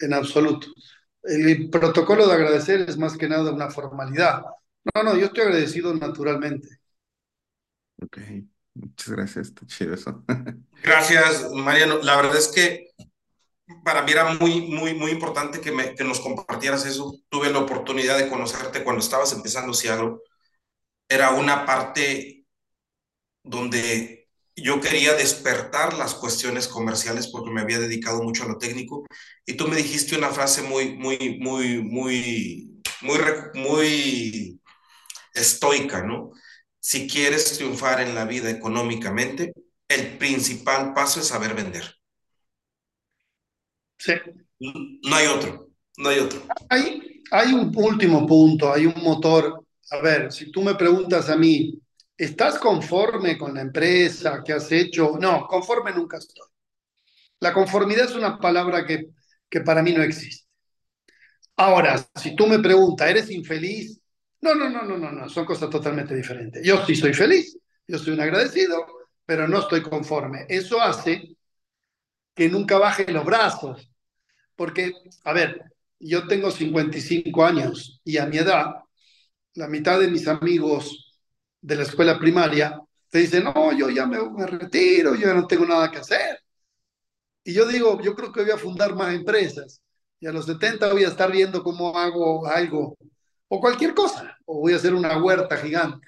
[0.00, 0.68] en absoluto.
[1.22, 4.42] El protocolo de agradecer es más que nada una formalidad.
[4.94, 6.68] No, no, yo estoy agradecido naturalmente.
[8.02, 8.18] Ok,
[8.80, 10.24] muchas gracias, está chido eso.
[10.82, 11.98] Gracias, Mariano.
[11.98, 12.88] La verdad es que
[13.84, 17.14] para mí era muy, muy, muy importante que, me, que nos compartieras eso.
[17.28, 20.22] Tuve la oportunidad de conocerte cuando estabas empezando Ciagro.
[21.08, 22.46] Era una parte
[23.42, 29.06] donde yo quería despertar las cuestiones comerciales porque me había dedicado mucho a lo técnico
[29.46, 33.20] y tú me dijiste una frase muy, muy, muy, muy, muy,
[33.54, 34.60] muy
[35.32, 36.32] estoica, ¿no?
[36.80, 39.52] Si quieres triunfar en la vida económicamente,
[39.88, 41.84] el principal paso es saber vender.
[43.98, 44.12] Sí.
[44.60, 45.68] No hay otro.
[45.96, 46.42] No hay otro.
[46.68, 49.64] Hay, hay un último punto, hay un motor.
[49.90, 51.80] A ver, si tú me preguntas a mí,
[52.16, 55.16] ¿estás conforme con la empresa que has hecho?
[55.20, 56.46] No, conforme nunca estoy.
[57.40, 59.08] La conformidad es una palabra que,
[59.48, 60.46] que para mí no existe.
[61.56, 64.00] Ahora, si tú me preguntas, ¿eres infeliz?
[64.40, 66.64] No, no, no, no, no, no, son cosas totalmente diferentes.
[66.64, 68.86] Yo sí soy feliz, yo soy un agradecido,
[69.26, 70.46] pero no estoy conforme.
[70.48, 71.36] Eso hace
[72.34, 73.90] que nunca baje los brazos.
[74.56, 74.92] Porque,
[75.24, 75.62] a ver,
[76.00, 78.66] yo tengo 55 años y a mi edad,
[79.54, 81.20] la mitad de mis amigos
[81.60, 85.46] de la escuela primaria te dicen, no, yo ya me, me retiro, yo ya no
[85.46, 86.38] tengo nada que hacer.
[87.44, 89.80] Y yo digo, yo creo que voy a fundar más empresas.
[90.20, 92.96] Y a los 70 voy a estar viendo cómo hago algo,
[93.48, 96.06] o cualquier cosa, o voy a hacer una huerta gigante.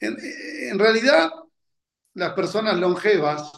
[0.00, 1.30] En, realidad,
[2.14, 3.50] las personas longevas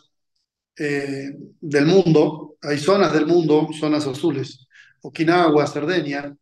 [0.77, 4.67] eh, del mundo, hay zonas del mundo, zonas azules,
[5.03, 6.35] Okinawa, Cerdeña,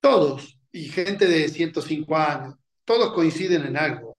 [0.00, 4.16] todos, y gente de 105 años, todos coinciden en algo.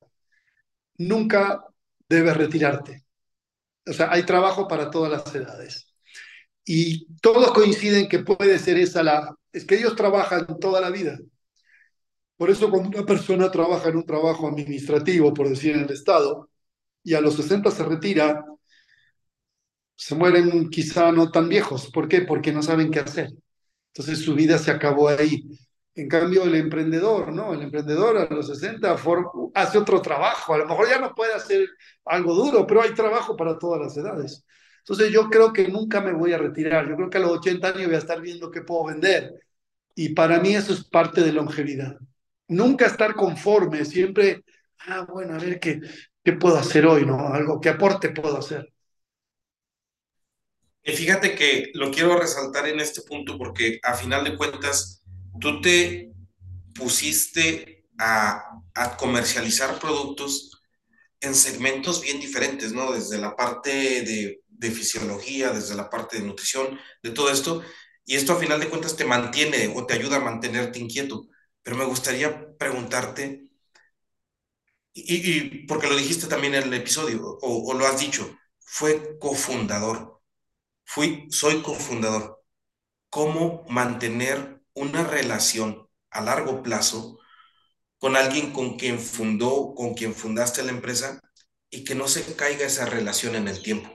[0.98, 1.64] Nunca
[2.08, 3.06] debes retirarte.
[3.88, 5.88] O sea, hay trabajo para todas las edades.
[6.66, 9.36] Y todos coinciden que puede ser esa la...
[9.52, 11.18] Es que ellos trabajan toda la vida.
[12.42, 16.50] Por eso cuando una persona trabaja en un trabajo administrativo, por decir en el Estado,
[17.04, 18.44] y a los 60 se retira,
[19.96, 21.92] se mueren quizá no tan viejos.
[21.92, 22.22] ¿Por qué?
[22.22, 23.30] Porque no saben qué hacer.
[23.94, 25.44] Entonces su vida se acabó ahí.
[25.94, 27.54] En cambio, el emprendedor, ¿no?
[27.54, 28.96] El emprendedor a los 60
[29.54, 30.56] hace otro trabajo.
[30.56, 31.70] A lo mejor ya no puede hacer
[32.06, 34.44] algo duro, pero hay trabajo para todas las edades.
[34.80, 36.90] Entonces yo creo que nunca me voy a retirar.
[36.90, 39.32] Yo creo que a los 80 años voy a estar viendo qué puedo vender.
[39.94, 42.00] Y para mí eso es parte de longevidad.
[42.52, 44.44] Nunca estar conforme, siempre,
[44.88, 45.80] ah, bueno, a ver qué,
[46.24, 47.28] qué puedo hacer hoy, ¿no?
[47.34, 48.72] Algo, qué aporte puedo hacer.
[50.84, 55.04] Y fíjate que lo quiero resaltar en este punto porque a final de cuentas
[55.40, 56.12] tú te
[56.74, 60.64] pusiste a, a comercializar productos
[61.20, 62.92] en segmentos bien diferentes, ¿no?
[62.92, 67.64] Desde la parte de de fisiología, desde la parte de nutrición, de todo esto,
[68.06, 71.28] y esto a final de cuentas te mantiene o te ayuda a mantenerte inquieto.
[71.64, 73.50] Pero me gustaría preguntarte,
[74.94, 80.22] y, porque lo dijiste también en el episodio, o, o lo has dicho, fue cofundador,
[80.86, 82.42] fui, soy cofundador.
[83.10, 87.20] ¿Cómo mantener una relación a largo plazo
[88.00, 91.22] con alguien con quien fundó, con quien fundaste la empresa
[91.70, 93.90] y que no se caiga esa relación en el tiempo?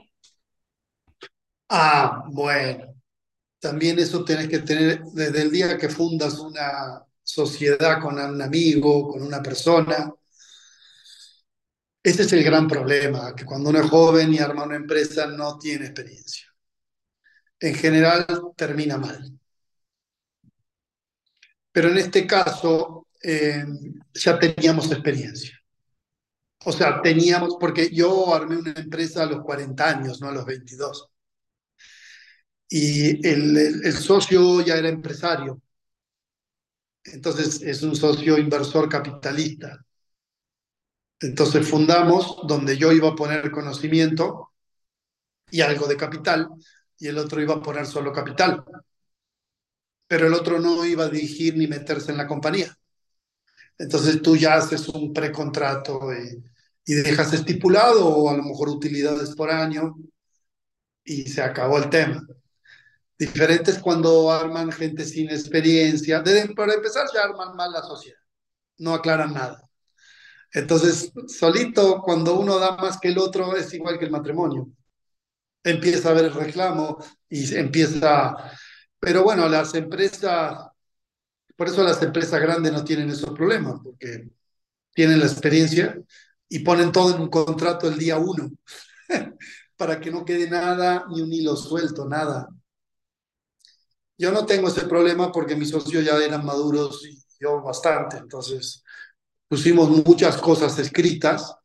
[1.69, 2.93] Ah, bueno,
[3.59, 9.09] también eso tienes que tener desde el día que fundas una sociedad con un amigo,
[9.09, 10.13] con una persona.
[12.01, 15.57] Ese es el gran problema, que cuando uno es joven y arma una empresa no
[15.59, 16.47] tiene experiencia.
[17.59, 19.37] En general termina mal.
[21.71, 23.65] Pero en este caso eh,
[24.13, 25.53] ya teníamos experiencia.
[26.65, 30.45] O sea, teníamos, porque yo armé una empresa a los 40 años, no a los
[30.45, 31.11] 22
[32.69, 35.61] y el, el, socio ya era empresario.
[37.13, 39.83] Entonces es un socio inversor capitalista.
[41.19, 44.51] Entonces fundamos donde yo iba a poner conocimiento
[45.49, 46.47] y algo de capital
[46.99, 48.63] y el otro iba a poner solo capital.
[50.07, 52.75] Pero el otro no iba a dirigir ni meterse en la compañía.
[53.77, 56.43] Entonces tú ya haces un precontrato y,
[56.85, 59.95] y dejas estipulado o a lo mejor utilidades por año
[61.03, 62.21] y se acabó el tema.
[63.17, 66.23] Diferentes cuando arman gente sin experiencia.
[66.55, 68.19] para empezar, ya arman mal la sociedad.
[68.77, 69.61] No aclaran nada.
[70.53, 74.69] Entonces, solito, cuando uno da más que el otro, es igual que el matrimonio.
[75.63, 76.97] Empieza a haber el reclamo
[77.29, 78.35] y empieza...
[78.99, 80.57] Pero bueno, las empresas,
[81.55, 84.29] por eso las empresas grandes no tienen esos problemas, porque
[84.93, 85.99] tienen la experiencia
[86.49, 88.51] y ponen todo en un contrato el día uno,
[89.77, 92.47] para que no quede nada, ni un hilo suelto, nada.
[94.17, 98.83] Yo no tengo ese problema porque mis socios ya eran maduros y yo bastante, entonces
[99.47, 101.55] pusimos muchas cosas escritas.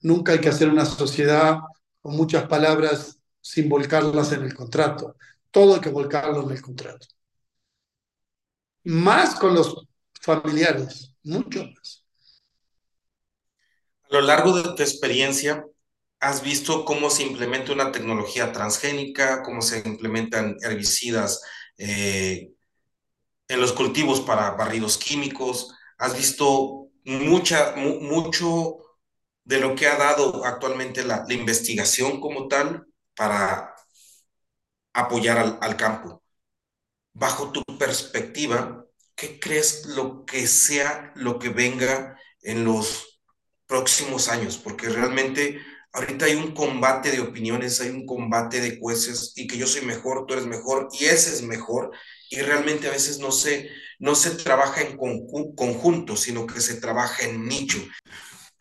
[0.00, 1.58] Nunca hay que hacer una sociedad
[2.02, 5.16] con muchas palabras sin volcarlas en el contrato.
[5.50, 7.06] Todo hay que volcarlo en el contrato.
[8.84, 9.86] Más con los
[10.20, 12.04] familiares, mucho más.
[14.10, 15.64] A lo largo de tu experiencia,
[16.20, 21.40] ¿has visto cómo se implementa una tecnología transgénica, cómo se implementan herbicidas
[21.78, 22.52] eh,
[23.48, 28.78] en los cultivos para barridos químicos, has visto mucha, mucho
[29.44, 33.74] de lo que ha dado actualmente la, investigación como tal para
[34.92, 36.22] apoyar al, al, campo.
[37.12, 43.20] bajo tu perspectiva, ¿qué crees lo que sea lo que venga en los
[43.66, 44.58] próximos años?
[44.58, 45.60] Porque realmente
[45.96, 49.82] ahorita hay un combate de opiniones, hay un combate de jueces y que yo soy
[49.82, 51.90] mejor, tú eres mejor y ese es mejor
[52.30, 57.24] y realmente a veces no se, no se trabaja en conjunto, sino que se trabaja
[57.24, 57.78] en nicho.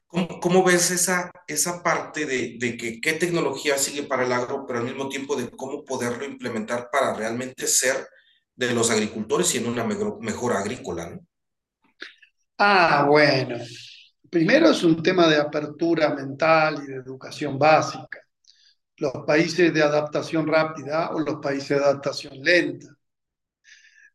[0.07, 4.63] ¿Cómo, cómo ves esa, esa parte de, de, que qué tecnología sigue para el agro,
[4.65, 8.07] pero al mismo tiempo de cómo poderlo implementar para realmente ser
[8.55, 11.09] de los agricultores y en una mejor, mejor agrícola?
[11.09, 11.19] ¿no?
[12.57, 13.57] Ah, bueno.
[14.35, 18.19] Primero es un tema de apertura mental y de educación básica.
[18.97, 22.87] Los países de adaptación rápida o los países de adaptación lenta.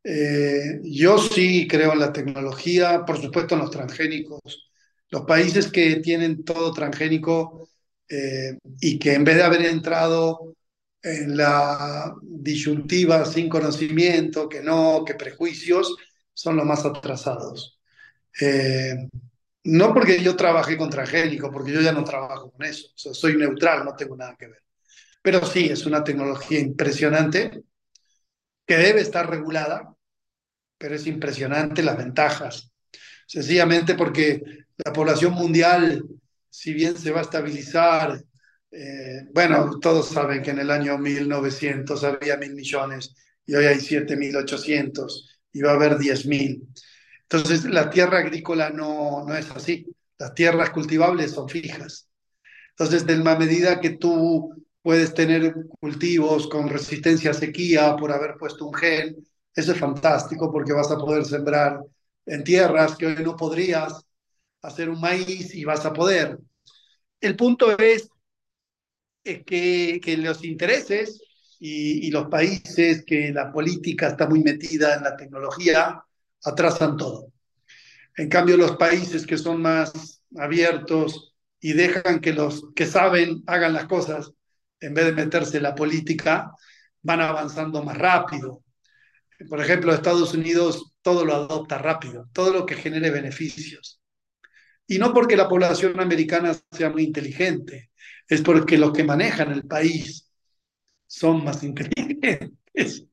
[0.05, 4.71] Eh, yo sí creo en la tecnología, por supuesto en los transgénicos.
[5.09, 7.71] Los países que tienen todo transgénico
[8.07, 10.55] eh, y que en vez de haber entrado
[11.03, 15.97] en la disyuntiva sin conocimiento, que no, que prejuicios,
[16.35, 17.81] son los más atrasados.
[18.39, 19.09] Eh,
[19.65, 22.89] no porque yo trabajé con transgénico, porque yo ya no trabajo con eso.
[22.95, 24.63] soy neutral, no tengo nada que ver.
[25.23, 27.63] Pero sí, es una tecnología impresionante
[28.67, 29.95] que debe estar regulada,
[30.79, 32.73] pero es impresionante las ventajas.
[33.27, 34.41] Sencillamente porque
[34.85, 36.05] la población mundial,
[36.49, 38.23] si bien se va a estabilizar,
[38.71, 43.79] eh, bueno, todos saben que en el año 1900 había mil millones y hoy hay
[43.79, 46.63] 7.800 y va a haber 10.000.
[47.33, 49.87] Entonces, la tierra agrícola no, no es así.
[50.19, 52.09] Las tierras cultivables son fijas.
[52.71, 54.53] Entonces, de la medida que tú
[54.83, 59.17] puedes tener cultivos con resistencia a sequía por haber puesto un gen,
[59.55, 61.81] eso es fantástico porque vas a poder sembrar
[62.27, 64.05] en tierras que hoy no podrías
[64.63, 66.37] hacer un maíz y vas a poder.
[67.21, 68.09] El punto es
[69.23, 71.23] que, que los intereses
[71.61, 76.03] y, y, los países que la política está muy metida en la tecnología
[76.45, 77.33] atrasan todo.
[78.17, 83.73] En cambio, los países que son más abiertos y dejan que los que saben hagan
[83.73, 84.33] las cosas,
[84.81, 86.53] en vez de meterse en la política,
[87.03, 88.63] van avanzando más rápido.
[89.49, 94.01] Por ejemplo, Estados Unidos todo lo adopta rápido, todo lo que genere beneficios.
[94.87, 97.91] Y no porque la población americana sea muy inteligente,
[98.29, 100.31] es porque los que manejan el país
[101.07, 103.07] son más inteligentes.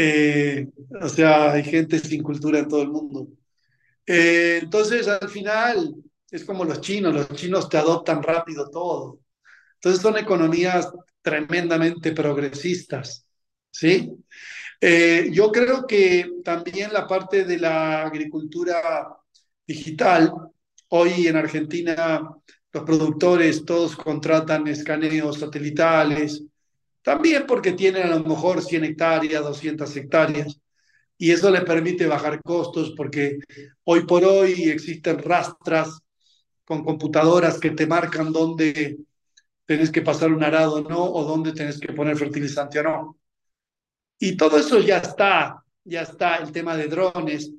[0.00, 0.68] Eh,
[1.02, 3.26] o sea, hay gente sin cultura en todo el mundo.
[4.06, 5.94] Eh, entonces, al final,
[6.30, 9.18] es como los chinos, los chinos te adoptan rápido todo.
[9.74, 10.88] Entonces, son economías
[11.20, 13.26] tremendamente progresistas,
[13.72, 14.12] ¿sí?
[14.80, 19.16] Eh, yo creo que también la parte de la agricultura
[19.66, 20.32] digital,
[20.90, 22.20] hoy en Argentina
[22.72, 26.44] los productores todos contratan escaneos satelitales,
[27.08, 30.60] también porque tienen a lo mejor 100 hectáreas, 200 hectáreas,
[31.16, 33.38] y eso les permite bajar costos porque
[33.84, 36.00] hoy por hoy existen rastras
[36.66, 38.98] con computadoras que te marcan dónde
[39.64, 43.18] tenés que pasar un arado o no, o dónde tenés que poner fertilizante o no.
[44.18, 47.50] Y todo eso ya está, ya está el tema de drones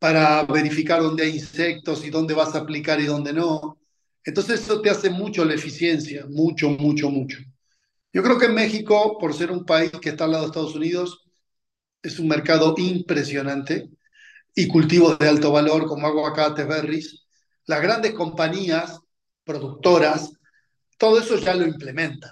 [0.00, 3.78] para verificar dónde hay insectos y dónde vas a aplicar y dónde no.
[4.24, 7.38] Entonces eso te hace mucho la eficiencia, mucho, mucho, mucho.
[8.14, 11.26] Yo creo que México, por ser un país que está al lado de Estados Unidos,
[12.00, 13.90] es un mercado impresionante
[14.54, 17.24] y cultivos de alto valor como aguacate, berries.
[17.66, 19.00] Las grandes compañías
[19.42, 20.30] productoras,
[20.96, 22.30] todo eso ya lo implementan,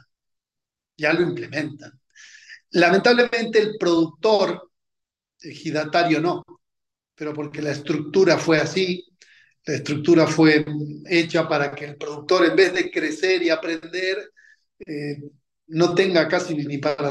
[0.97, 2.01] ya lo implementan.
[2.71, 4.71] Lamentablemente el productor
[5.41, 6.45] ejidatario no,
[7.17, 9.05] pero porque la estructura fue así,
[9.67, 10.65] la estructura fue
[11.07, 14.31] hecha para que el productor en vez de crecer y aprender,
[14.87, 15.17] eh,
[15.73, 17.11] no tenga casi ni para...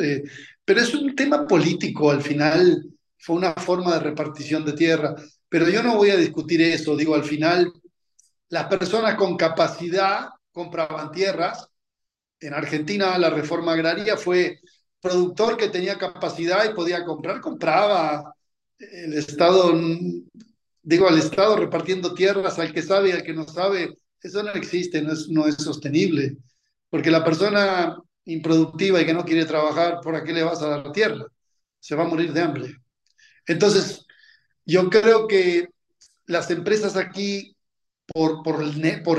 [0.00, 0.22] Eh,
[0.64, 2.84] pero es un tema político, al final
[3.18, 5.14] fue una forma de repartición de tierra,
[5.48, 7.72] pero yo no voy a discutir eso, digo, al final
[8.48, 11.66] las personas con capacidad compraban tierras.
[12.40, 14.58] En Argentina la reforma agraria fue
[15.00, 18.34] productor que tenía capacidad y podía comprar, compraba.
[18.78, 19.72] El Estado,
[20.82, 24.50] digo, al Estado repartiendo tierras al que sabe y al que no sabe, eso no
[24.52, 26.36] existe, no es, no es sostenible.
[26.92, 30.92] Porque la persona improductiva y que no quiere trabajar, ¿por qué le vas a dar
[30.92, 31.24] tierra?
[31.80, 32.76] Se va a morir de hambre.
[33.46, 34.04] Entonces,
[34.66, 35.68] yo creo que
[36.26, 37.56] las empresas aquí,
[38.12, 38.44] por,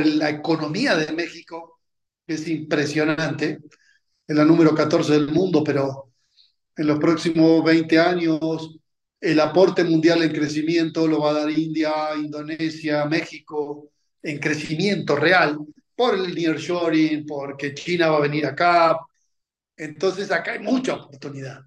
[0.06, 1.80] la economía de México,
[2.28, 3.58] es impresionante,
[4.28, 6.12] es la número 14 del mundo, pero
[6.78, 8.78] en los próximos 20 años
[9.20, 13.90] el aporte mundial en crecimiento lo va a dar India, Indonesia, México,
[14.22, 15.58] en crecimiento real,
[15.96, 18.98] por el nearshoring, porque China va a venir acá.
[19.78, 21.62] Entonces acá hay mucha oportunidad.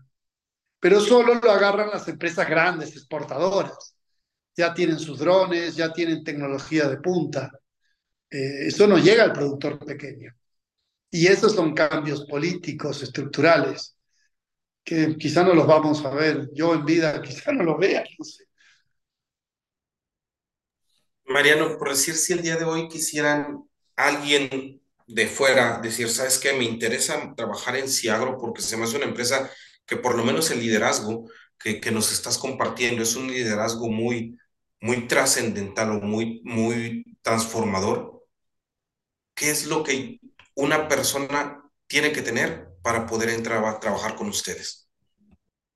[0.80, 3.96] pero solo lo agarran las empresas grandes, exportadoras.
[4.56, 7.50] Ya tienen sus drones, ya tienen tecnología de punta.
[8.30, 10.32] Eh, eso no llega al productor pequeño.
[11.10, 13.96] Y esos son cambios políticos, estructurales,
[14.84, 16.50] que quizá no los vamos a ver.
[16.54, 18.44] Yo en vida quizá no los vea, no sé.
[21.26, 26.52] Mariano, por decir si el día de hoy quisieran alguien de fuera decir, ¿sabes qué?
[26.52, 29.50] Me interesa trabajar en Ciagro porque se me hace una empresa
[29.86, 34.38] que por lo menos el liderazgo que, que nos estás compartiendo es un liderazgo muy,
[34.80, 38.24] muy trascendental o muy, muy transformador.
[39.34, 40.20] ¿Qué es lo que
[40.54, 44.88] una persona tiene que tener para poder entrar a trabajar con ustedes?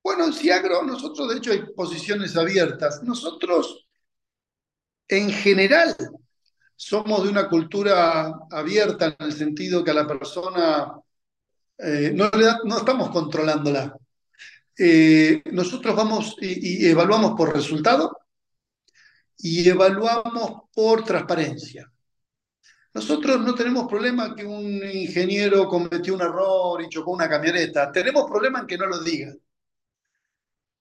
[0.03, 3.03] Bueno, en Ciagro, nosotros de hecho hay posiciones abiertas.
[3.03, 3.87] Nosotros,
[5.09, 5.95] en general,
[6.83, 10.99] somos de una cultura abierta en el sentido que a la persona
[11.77, 12.31] eh, no,
[12.79, 13.95] estamos controlándola.
[14.79, 18.19] Eh, nosotros vamos y, y, evaluamos por resultado
[19.37, 21.87] y evaluamos por transparencia.
[22.95, 27.93] Nosotros no tenemos problema que un ingeniero cometió un error y chocó una camioneta.
[27.93, 29.35] Tenemos problema en que no lo diga.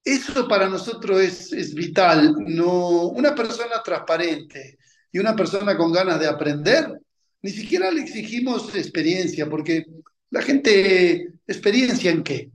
[0.02, 2.36] Eso para nosotros es, es vital.
[2.48, 4.80] No, una persona transparente
[5.12, 7.00] y una persona con ganas de aprender,
[7.42, 9.86] ni siquiera le exigimos experiencia, porque
[10.30, 12.52] la gente, ¿experiencia en qué?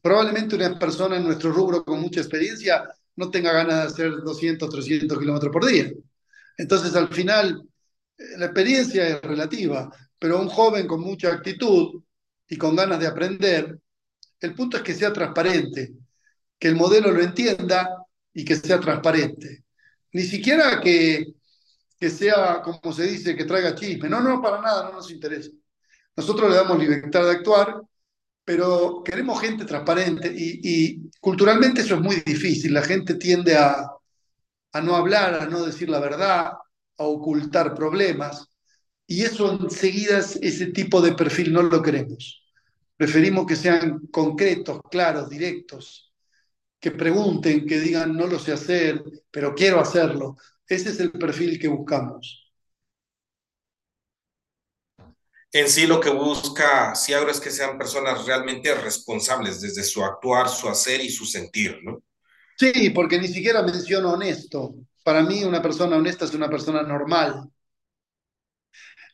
[0.00, 4.70] Probablemente una persona en nuestro rubro con mucha experiencia no tenga ganas de hacer 200,
[4.70, 5.92] 300 kilómetros por día.
[6.56, 7.62] Entonces, al final,
[8.38, 12.02] la experiencia es relativa, pero un joven con mucha actitud
[12.48, 13.78] y con ganas de aprender,
[14.40, 15.92] el punto es que sea transparente,
[16.58, 17.88] que el modelo lo entienda
[18.32, 19.64] y que sea transparente.
[20.12, 21.34] Ni siquiera que,
[22.02, 24.08] que sea, como se dice, que traiga chisme.
[24.08, 25.50] No, no, para nada, no nos interesa.
[26.16, 27.80] Nosotros le damos libertad de actuar,
[28.44, 32.74] pero queremos gente transparente y, culturalmente eso es muy difícil.
[32.74, 33.88] La gente tiende a,
[34.72, 36.46] a no hablar, a no decir la verdad,
[36.98, 38.48] a ocultar problemas.
[39.06, 42.42] Y eso enseguida, ese tipo de perfil no lo queremos.
[42.96, 46.12] Preferimos que sean concretos, claros, directos,
[46.80, 50.36] que pregunten, que digan no lo sé hacer, pero quiero hacerlo.
[50.72, 52.50] Ese es el perfil que buscamos.
[55.52, 60.48] En sí lo que busca Ciagro es que sean personas realmente responsables desde su actuar,
[60.48, 62.02] su hacer y su sentir, ¿no?
[62.58, 64.74] Sí, porque ni siquiera menciono honesto.
[65.04, 67.50] Para mí una persona honesta es una persona normal.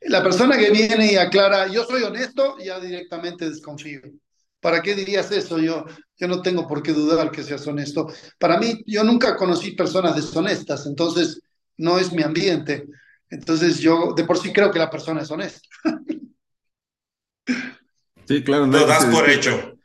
[0.03, 4.03] La persona que viene y aclara, yo soy honesto, ya directamente desconfío.
[4.61, 5.59] ¿Para qué dirías eso?
[5.59, 5.87] Yo,
[6.17, 8.07] yo no tengo por qué dudar que seas honesto.
[8.39, 11.41] Para mí, yo nunca conocí personas deshonestas, entonces
[11.79, 12.87] no es mi ambiente.
[13.31, 15.67] Entonces yo de por sí creo que la persona es honesta.
[18.27, 18.67] Sí, claro.
[18.67, 19.79] Lo das por hecho.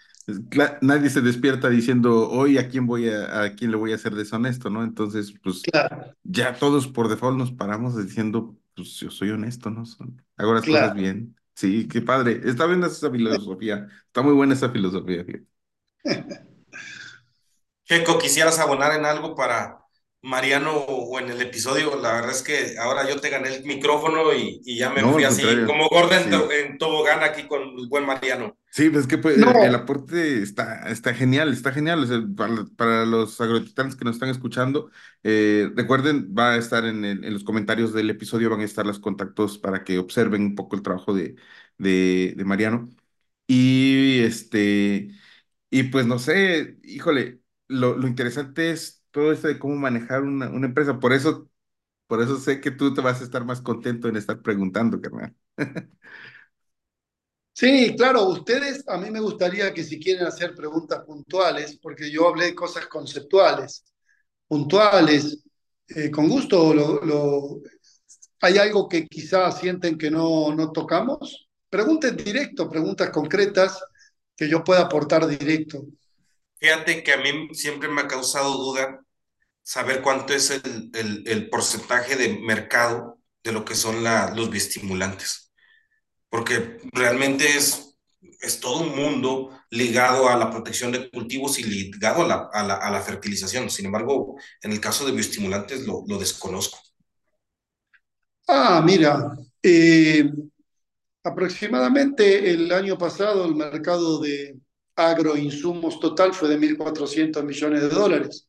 [0.82, 4.16] Nadie se despierta diciendo hoy a quién voy a, a quién le voy a ser
[4.16, 4.84] deshonesto, ¿no?
[4.84, 6.14] Entonces, pues claro.
[6.24, 9.84] ya todos por default nos paramos diciendo, pues yo soy honesto, ¿no?
[10.38, 10.88] Hago las claro.
[10.88, 11.36] cosas bien.
[11.54, 12.42] Sí, qué padre.
[12.46, 13.88] Está bien esa filosofía.
[14.08, 15.26] Está muy buena esa filosofía.
[17.86, 19.83] Checo, ¿quisieras abonar en algo para
[20.24, 22.00] Mariano o en el episodio?
[22.02, 25.12] La verdad es que ahora yo te gané el micrófono y, y ya me no,
[25.12, 26.56] fui así, como Gordon sí.
[26.66, 28.58] en tobogán aquí con el buen Mariano.
[28.72, 29.52] Sí, pues es que pues, no.
[29.52, 32.04] el, el, aporte está, está genial, está genial.
[32.04, 34.90] O sea, para, para, los agrotitanes que nos están escuchando,
[35.24, 38.86] eh, recuerden, va a estar en, el, en, los comentarios del episodio, van a estar
[38.86, 41.36] los contactos para que observen un poco el trabajo de,
[41.78, 42.90] de, de Mariano.
[43.48, 45.10] Y este,
[45.70, 50.50] y pues no sé, híjole, lo, lo, interesante es todo esto de cómo manejar una,
[50.52, 51.00] una empresa.
[51.00, 51.50] Por eso,
[52.08, 55.36] por eso sé que tú te vas a estar más contento en estar preguntando, carnal.
[57.56, 62.28] Sí, claro, ustedes, a mí me gustaría que si quieren hacer preguntas puntuales, porque yo
[62.28, 63.86] hablé de cosas conceptuales,
[64.48, 65.44] puntuales,
[65.90, 66.74] eh, con gusto,
[68.42, 71.48] ¿hay algo que quizás sienten que no, no tocamos?
[71.70, 73.80] Pregunten directo, preguntas concretas
[74.36, 75.86] que yo pueda aportar directo.
[76.64, 79.02] Fíjate que a mí siempre me ha causado duda
[79.64, 84.50] saber cuánto es el, el, el porcentaje de mercado de lo que son la, los
[84.52, 85.52] bioestimulantes
[86.30, 87.98] porque realmente es,
[88.42, 92.64] es todo un mundo ligado a la protección de cultivos y ligado a la, a
[92.64, 93.70] la, a la fertilización.
[93.70, 96.80] Sin embargo, en el caso de bioestimulantes lo, lo desconozco.
[98.48, 100.30] Ah, mira, eh,
[101.24, 104.60] aproximadamente el año pasado el mercado de
[104.96, 108.48] agroinsumos total fue de 1.400 millones de dólares.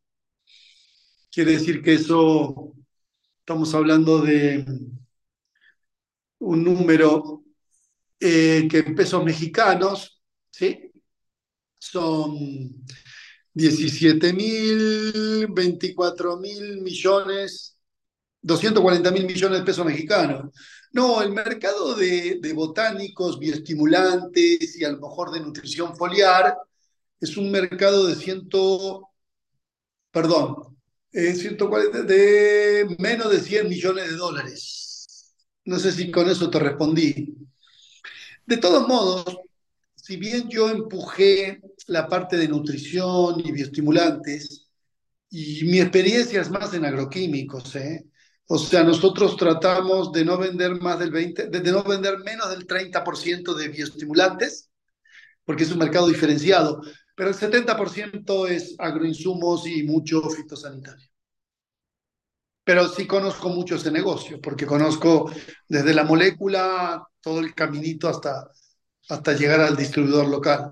[1.30, 2.74] Quiere decir que eso,
[3.40, 4.64] estamos hablando de
[6.38, 7.42] un número
[8.20, 10.92] eh, que en pesos mexicanos, ¿sí?
[11.78, 12.36] Son
[13.52, 17.78] 17 mil, 24 mil millones,
[18.42, 20.50] 240 mil millones de pesos mexicanos.
[20.94, 26.56] No, el mercado de, botánicos, bioestimulantes y a lo mejor de nutrición foliar
[27.20, 29.08] es un mercado de ciento,
[30.12, 30.78] perdón,
[31.10, 35.34] eh, 140, de menos de 100 millones de dólares.
[35.64, 37.34] No sé si con eso te respondí.
[38.46, 39.24] De todos modos,
[39.96, 44.68] si bien yo empujé la parte de nutrición y bioestimulantes,
[45.28, 48.06] y mi experiencia es más en agroquímicos, ¿eh?
[48.46, 52.66] O sea, nosotros tratamos de no vender más del 20, de no vender menos del
[52.66, 54.70] 30% de bioestimulantes,
[55.44, 56.82] porque es un mercado diferenciado,
[57.16, 61.08] pero el 70% es agroinsumos y mucho fitosanitario.
[62.64, 65.30] Pero sí conozco mucho ese negocio, porque conozco
[65.68, 68.50] desde la molécula todo el caminito hasta,
[69.08, 70.70] hasta llegar al distribuidor local.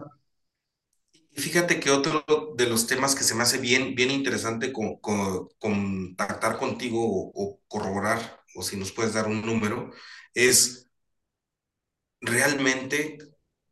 [1.35, 2.24] Fíjate que otro
[2.57, 7.01] de los temas que se me hace bien, bien interesante con, con, contactar contigo
[7.35, 9.91] o, corroborar, o si nos puedes dar un número,
[10.35, 10.91] es
[12.20, 13.18] realmente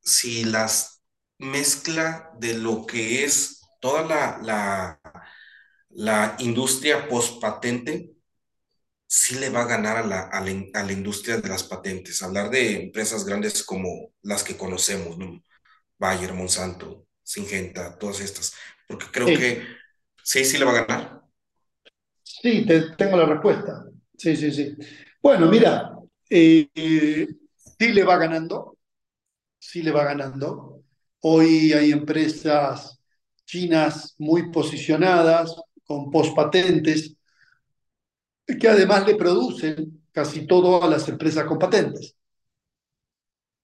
[0.02, 1.02] si las
[1.38, 5.00] mezcla de lo que es toda la, la,
[5.90, 8.12] la industria post-patente,
[9.06, 12.22] sí le va a ganar a la, a, la, a la, industria de las patentes.
[12.22, 15.42] Hablar de empresas grandes como las que conocemos, ¿no?
[15.98, 18.52] Bayer, Monsanto, Singenta, todas estas.
[18.88, 19.36] Porque creo sí.
[19.36, 19.62] que
[20.20, 21.22] sí, sí le va a ganar.
[22.24, 23.84] Sí, te, tengo la respuesta.
[24.18, 24.74] Sí, sí, sí.
[25.22, 25.92] Bueno, mira,
[26.28, 27.28] eh, eh,
[27.78, 28.76] sí le va ganando,
[29.60, 30.82] sí le va ganando.
[31.20, 33.00] Hoy hay empresas
[33.44, 35.54] chinas muy posicionadas,
[35.84, 37.14] con pospatentes,
[38.60, 42.16] que además le producen casi todo a las empresas con patentes.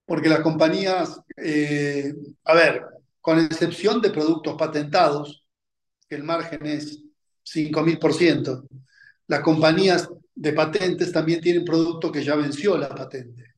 [0.04, 2.14] Porque las compañías, eh,
[2.44, 2.95] a ver,
[3.26, 5.44] con excepción de productos patentados,
[6.08, 7.02] el margen es
[7.42, 8.68] 5.000%,
[9.26, 13.54] las compañías de patentes también tienen producto que ya venció la patente.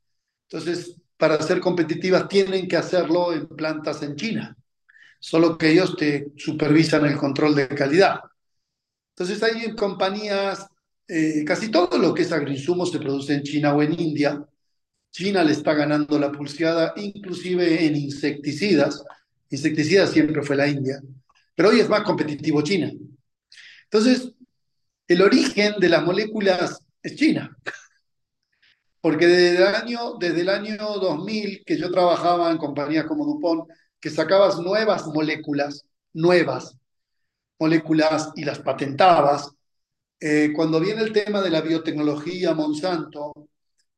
[0.49, 4.57] Entonces, para ser competitivas tienen que hacerlo en plantas en China,
[5.21, 8.21] solo que ellos te supervisan el control de calidad.
[9.11, 10.67] Entonces hay compañías,
[11.07, 14.43] eh, casi todo lo que es agroinsumo se produce en China o en India.
[15.11, 19.05] China le está ganando la pulseada, inclusive en insecticidas.
[19.51, 21.01] Insecticidas siempre fue la India,
[21.55, 22.93] pero hoy es más competitivo China.
[23.85, 24.33] Entonces,
[25.07, 27.57] el origen de las moléculas es China.
[29.01, 33.71] Porque desde el, año, desde el año 2000 que yo trabajaba en compañías como DuPont,
[34.01, 36.77] que sacabas nuevas moléculas, nuevas
[37.59, 39.51] moléculas y las patentabas,
[40.21, 43.49] eh, cuando viene el tema de la biotecnología, Monsanto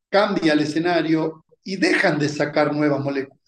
[0.08, 3.39] cambia el escenario y dejan de sacar nuevas moléculas.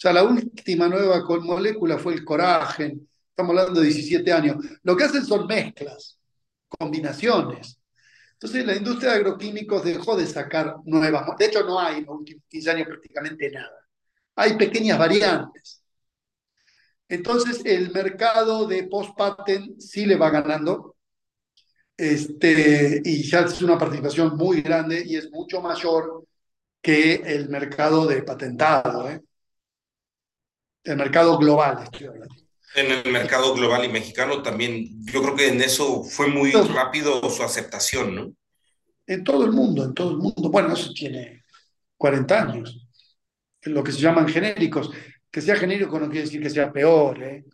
[0.00, 4.56] O sea, la última nueva molécula fue el coragen, estamos hablando de 17 años.
[4.82, 6.18] Lo que hacen son mezclas,
[6.68, 7.78] combinaciones.
[8.32, 12.16] Entonces la industria de agroquímicos dejó de sacar nuevas, de hecho no hay en los
[12.16, 13.86] últimos 15 años prácticamente nada.
[14.36, 15.82] Hay pequeñas variantes.
[17.06, 20.96] Entonces el mercado de post-patent sí le va ganando,
[21.94, 26.24] este, y ya es una participación muy grande y es mucho mayor
[26.80, 29.20] que el mercado de patentado, ¿eh?
[30.90, 32.34] El mercado global, estoy hablando.
[32.74, 36.74] En el mercado global y mexicano también, yo creo que en eso fue muy Entonces,
[36.74, 38.32] rápido su aceptación, ¿no?
[39.06, 40.50] En todo el mundo, en todo el mundo.
[40.50, 41.42] Bueno, eso tiene
[41.96, 42.86] 40 años.
[43.62, 44.90] Lo que se llaman genéricos.
[45.30, 47.44] Que sea genérico no quiere decir que sea peor, ¿eh?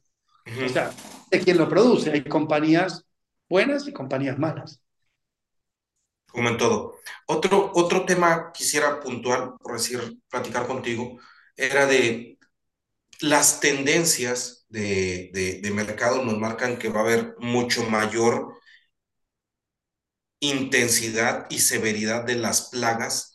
[0.46, 0.66] Uh -huh.
[0.66, 0.90] O sea,
[1.30, 2.10] es quien lo produce.
[2.10, 3.04] Hay compañías
[3.48, 4.80] buenas y compañías malas.
[6.26, 6.96] Como en todo.
[7.26, 11.18] Otro, otro tema quisiera puntual, por decir, platicar contigo,
[11.56, 12.35] era de
[13.20, 15.30] las tendencias de,
[15.62, 18.54] de, mercado nos marcan que va a haber mucho mayor
[20.40, 23.34] intensidad y severidad de las plagas.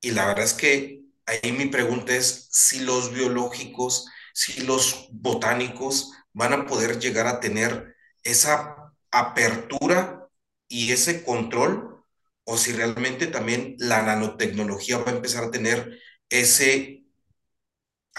[0.00, 6.12] Y la verdad es que ahí mi pregunta es si los biológicos, si los botánicos
[6.32, 10.28] van a poder llegar a tener esa apertura
[10.68, 12.04] y ese control,
[12.44, 15.98] o si realmente también la nanotecnología va a empezar a tener
[16.28, 16.99] ese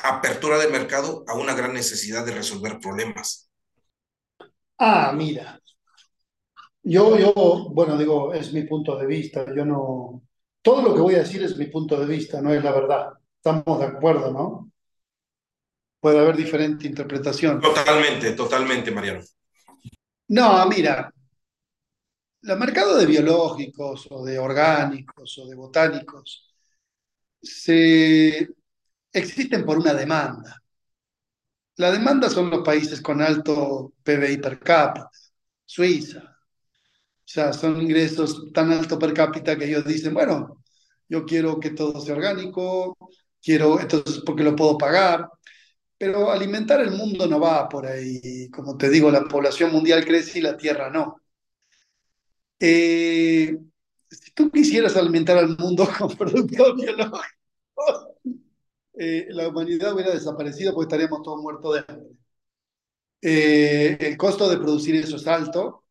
[0.03, 3.49] apertura de mercado a una gran necesidad de resolver problemas.
[4.77, 5.59] Ah, mira.
[6.83, 9.45] Yo, yo, bueno, digo, es mi punto de vista.
[9.55, 10.23] Yo no.
[10.61, 13.13] Todo lo que voy a decir es mi punto de vista, no es la verdad.
[13.37, 14.71] Estamos de acuerdo, ¿no?
[15.99, 17.59] Puede haber diferente interpretación.
[17.59, 19.21] Totalmente, totalmente, Mariano.
[20.27, 21.13] No, mira,
[22.41, 26.55] los mercados de biológicos o de orgánicos o de botánicos
[27.41, 28.49] se
[29.13, 30.61] existen por una demanda.
[31.77, 35.09] La demanda son los países con alto PBI per cápita,
[35.65, 36.19] Suiza.
[36.19, 40.63] O sea, son ingresos tan alto per cápita que ellos dicen, bueno,
[41.09, 42.97] yo quiero que todo sea orgánico,
[43.41, 45.29] quiero, entonces, porque lo puedo pagar.
[45.97, 48.49] Pero alimentar el mundo no va por ahí.
[48.51, 51.21] Como te digo, la población mundial crece y la Tierra no.
[52.59, 53.57] Eh,
[54.09, 57.21] si tú quisieras alimentar al mundo con productos biológicos,
[59.03, 62.15] eh, la humanidad hubiera desaparecido porque estaríamos todos muertos de hambre.
[63.19, 65.85] Eh, el costo de producir eso es alto,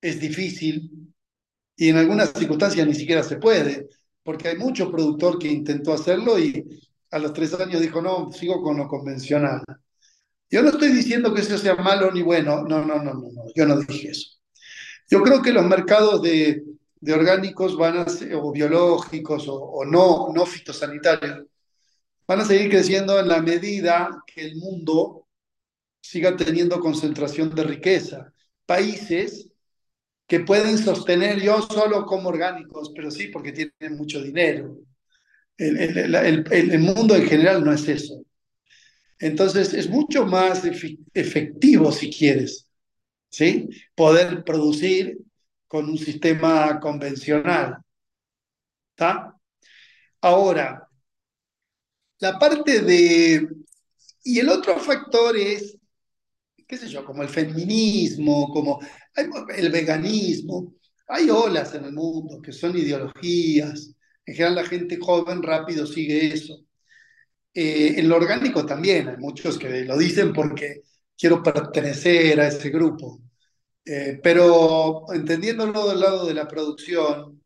[0.00, 1.12] es difícil
[1.76, 3.88] y en algunas circunstancias ni siquiera se puede,
[4.22, 6.64] porque hay mucho productor que intentó hacerlo y
[7.10, 9.64] a los tres años dijo, no, sigo con lo convencional.
[10.48, 13.42] Yo no estoy diciendo que eso sea malo ni bueno, no, no, no, no, no
[13.56, 14.38] yo no dije eso.
[15.10, 16.62] Yo creo que los mercados de,
[17.00, 21.46] de orgánicos van a ser, o biológicos o, o no, no fitosanitarios
[22.26, 25.26] van a seguir creciendo en la medida que el mundo
[26.00, 28.32] siga teniendo concentración de riqueza.
[28.66, 29.48] Países
[30.26, 34.78] que pueden sostener, yo solo como orgánicos, pero sí porque tienen mucho dinero.
[35.56, 38.24] El, el, el, mundo en general no es eso.
[39.18, 42.66] Entonces es mucho más efectivo, si quieres,
[43.30, 43.68] ¿sí?
[43.94, 45.18] poder producir
[45.68, 47.78] con un sistema convencional.
[48.90, 49.34] ¿Está?
[50.20, 50.88] Ahora,
[52.20, 53.48] la parte de...
[54.22, 55.76] Y el otro factor es,
[56.66, 58.80] qué sé yo, como el feminismo, como
[59.14, 60.74] el veganismo.
[61.08, 63.94] Hay olas en el mundo que son ideologías.
[64.24, 66.64] En general la gente joven rápido sigue eso.
[67.52, 70.82] Eh, en lo orgánico también hay muchos que lo dicen porque
[71.16, 73.20] quiero pertenecer a ese grupo.
[73.84, 77.42] Eh, pero entendiéndolo del lado de la producción,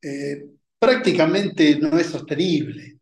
[0.00, 0.44] eh,
[0.78, 3.00] prácticamente no es sostenible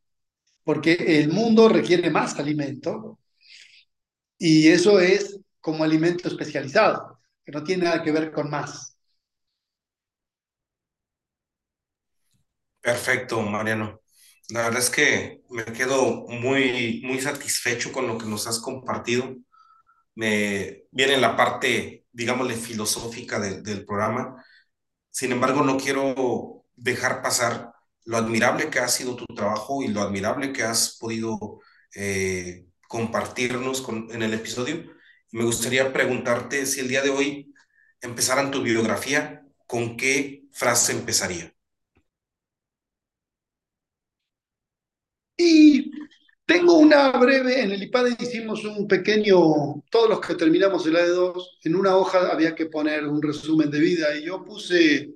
[0.65, 3.19] porque el mundo requiere más alimento
[4.39, 8.97] y eso es como alimento especializado, que no tiene nada que ver con más.
[12.81, 14.01] Perfecto, Mariano.
[14.49, 19.37] La verdad es que me quedo muy, muy satisfecho con lo que nos has compartido.
[20.17, 24.45] Me viene la parte, digámosle, filosófica de, del programa.
[25.11, 27.73] Sin embargo, no quiero dejar pasar
[28.05, 31.61] lo admirable que ha sido tu trabajo y lo admirable que has podido
[31.94, 34.84] eh, compartirnos con, en el episodio.
[35.32, 37.55] Me gustaría preguntarte si el día de hoy
[38.01, 41.55] empezaran tu biografía, ¿con qué frase empezaría?
[45.36, 45.90] Y
[46.44, 51.59] tengo una breve, en el IPADE hicimos un pequeño, todos los que terminamos el AD2,
[51.64, 55.14] en una hoja había que poner un resumen de vida y yo puse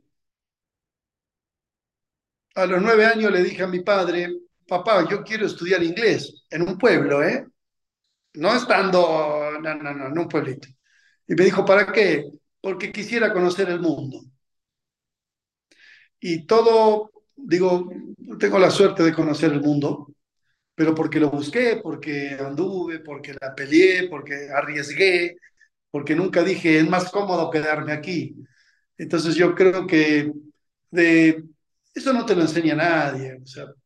[2.54, 4.28] a los nueve años le dije a mi padre,
[4.66, 7.46] papá, yo quiero estudiar inglés en un pueblo, ¿eh?
[8.34, 10.68] No estando, no, no, no, en un pueblito.
[11.26, 12.24] Y me dijo, ¿para qué?
[12.60, 14.22] Porque quisiera conocer el mundo.
[16.20, 17.90] Y todo, digo,
[18.38, 20.08] tengo la suerte de conocer el mundo,
[20.74, 25.36] pero porque lo busqué, porque anduve, porque la peleé, porque arriesgué,
[25.90, 28.36] porque nunca dije, es más cómodo quedarme aquí.
[28.98, 30.32] Entonces yo creo que
[30.90, 31.44] de
[31.94, 33.40] eso no te lo enseña nadie.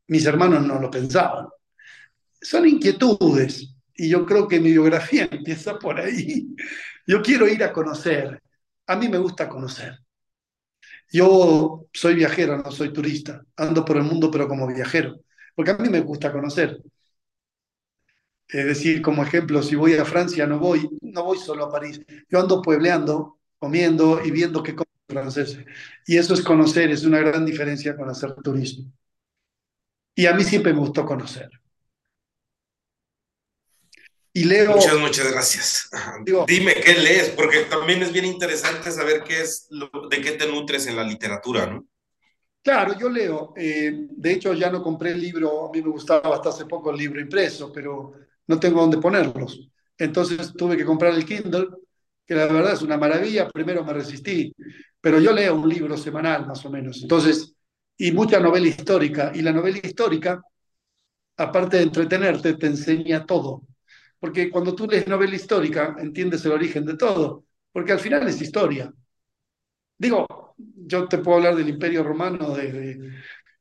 [0.06, 1.46] Mis hermanos no lo pensaban.
[2.40, 3.74] Son inquietudes.
[3.94, 6.54] Y yo creo que mi biografía empieza por ahí.
[7.06, 8.42] Yo quiero ir a conocer.
[8.86, 9.98] A mí me gusta conocer.
[11.10, 13.42] Yo soy viajero, no soy turista.
[13.56, 15.20] Ando por el mundo, pero como viajero.
[15.54, 16.80] Porque a mí me gusta conocer.
[18.48, 22.00] Es decir, como ejemplo, si voy a Francia, no voy, no voy solo a París.
[22.30, 24.74] Yo ando puebleando, comiendo y viendo qué
[25.08, 25.64] franceses.
[26.08, 28.90] Y eso es conocer, es una gran diferencia con hacer turismo.
[30.14, 31.50] Y a mí siempre me gustó conocer.
[34.32, 34.72] Y leo...
[34.72, 35.90] Muchas, muchas gracias.
[36.24, 40.32] Digo, Dime qué lees, porque también es bien interesante saber qué es lo, de qué
[40.32, 41.86] te nutres en la literatura, ¿no?
[42.62, 43.52] Claro, yo leo.
[43.54, 46.90] Eh, de hecho, ya no compré el libro, a mí me gustaba hasta hace poco
[46.90, 48.14] el libro impreso, pero
[48.46, 49.68] no tengo dónde ponerlos.
[49.98, 51.68] Entonces tuve que comprar el Kindle,
[52.24, 53.50] que la verdad es una maravilla.
[53.50, 54.54] Primero me resistí,
[55.00, 57.02] pero yo leo un libro semanal más o menos.
[57.02, 57.54] Entonces,
[57.96, 59.32] y mucha novela histórica.
[59.34, 60.40] Y la novela histórica,
[61.36, 63.62] aparte de entretenerte, te enseña todo.
[64.18, 67.44] Porque cuando tú lees novela histórica, entiendes el origen de todo.
[67.72, 68.92] Porque al final es historia.
[69.96, 70.26] Digo,
[70.56, 72.98] yo te puedo hablar del Imperio Romano desde,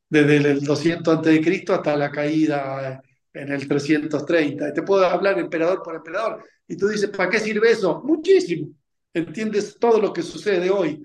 [0.09, 1.65] desde el 200 a.C.
[1.69, 3.01] hasta la caída
[3.33, 4.69] en el 330.
[4.69, 6.43] Y te puedo hablar emperador por emperador.
[6.67, 8.01] Y tú dices, ¿para qué sirve eso?
[8.03, 8.69] Muchísimo.
[9.13, 11.01] Entiendes todo lo que sucede hoy.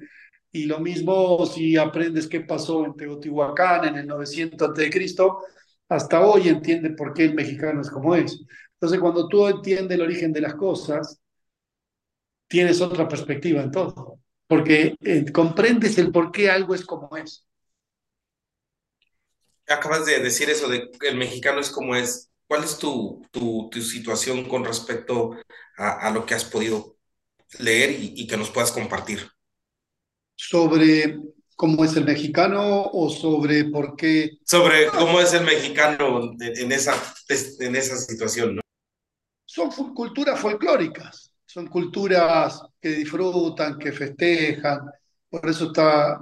[0.54, 4.90] Y lo mismo si aprendes qué pasó en Teotihuacán en el 900 a.C.,
[5.88, 8.38] hasta hoy entiende por qué el mexicano es como es.
[8.74, 11.18] Entonces, cuando tú entiendes el origen de las cosas,
[12.48, 17.46] tienes otra perspectiva en todo, porque eh, comprendes el por qué algo es como es.
[19.66, 22.30] Acabas de decir eso de el mexicano es como es.
[22.46, 25.36] ¿Cuál es tu, tu, tu situación con respecto
[25.78, 26.96] a, lo que has podido
[27.58, 29.30] leer y que nos puedas compartir?
[30.48, 31.20] Sobre
[31.54, 34.38] cómo es el mexicano o sobre por qué.
[34.44, 36.94] Sobre cómo es el mexicano en esa,
[37.60, 38.62] en esa situación, ¿no?
[39.46, 44.80] Son culturas folclóricas, son culturas que disfrutan, que festejan,
[45.30, 46.20] por eso está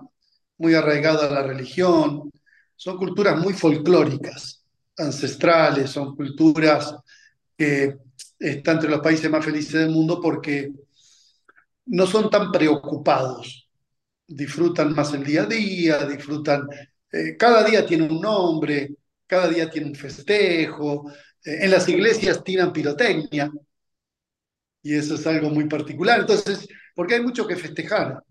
[0.58, 2.30] muy arraigada la religión.
[2.76, 4.64] Son culturas muy folclóricas,
[4.98, 6.94] ancestrales, son culturas
[7.56, 7.96] que
[8.38, 10.70] están entre los países más felices del mundo porque
[11.86, 13.59] no son tan preocupados
[14.30, 16.66] disfrutan más el día a día, disfrutan,
[17.12, 18.94] eh, cada día tiene un nombre,
[19.26, 21.10] cada día tiene un festejo,
[21.44, 23.50] eh, en las iglesias tiran pirotecnia,
[24.82, 28.22] y eso es algo muy particular, entonces, porque hay mucho que festejar,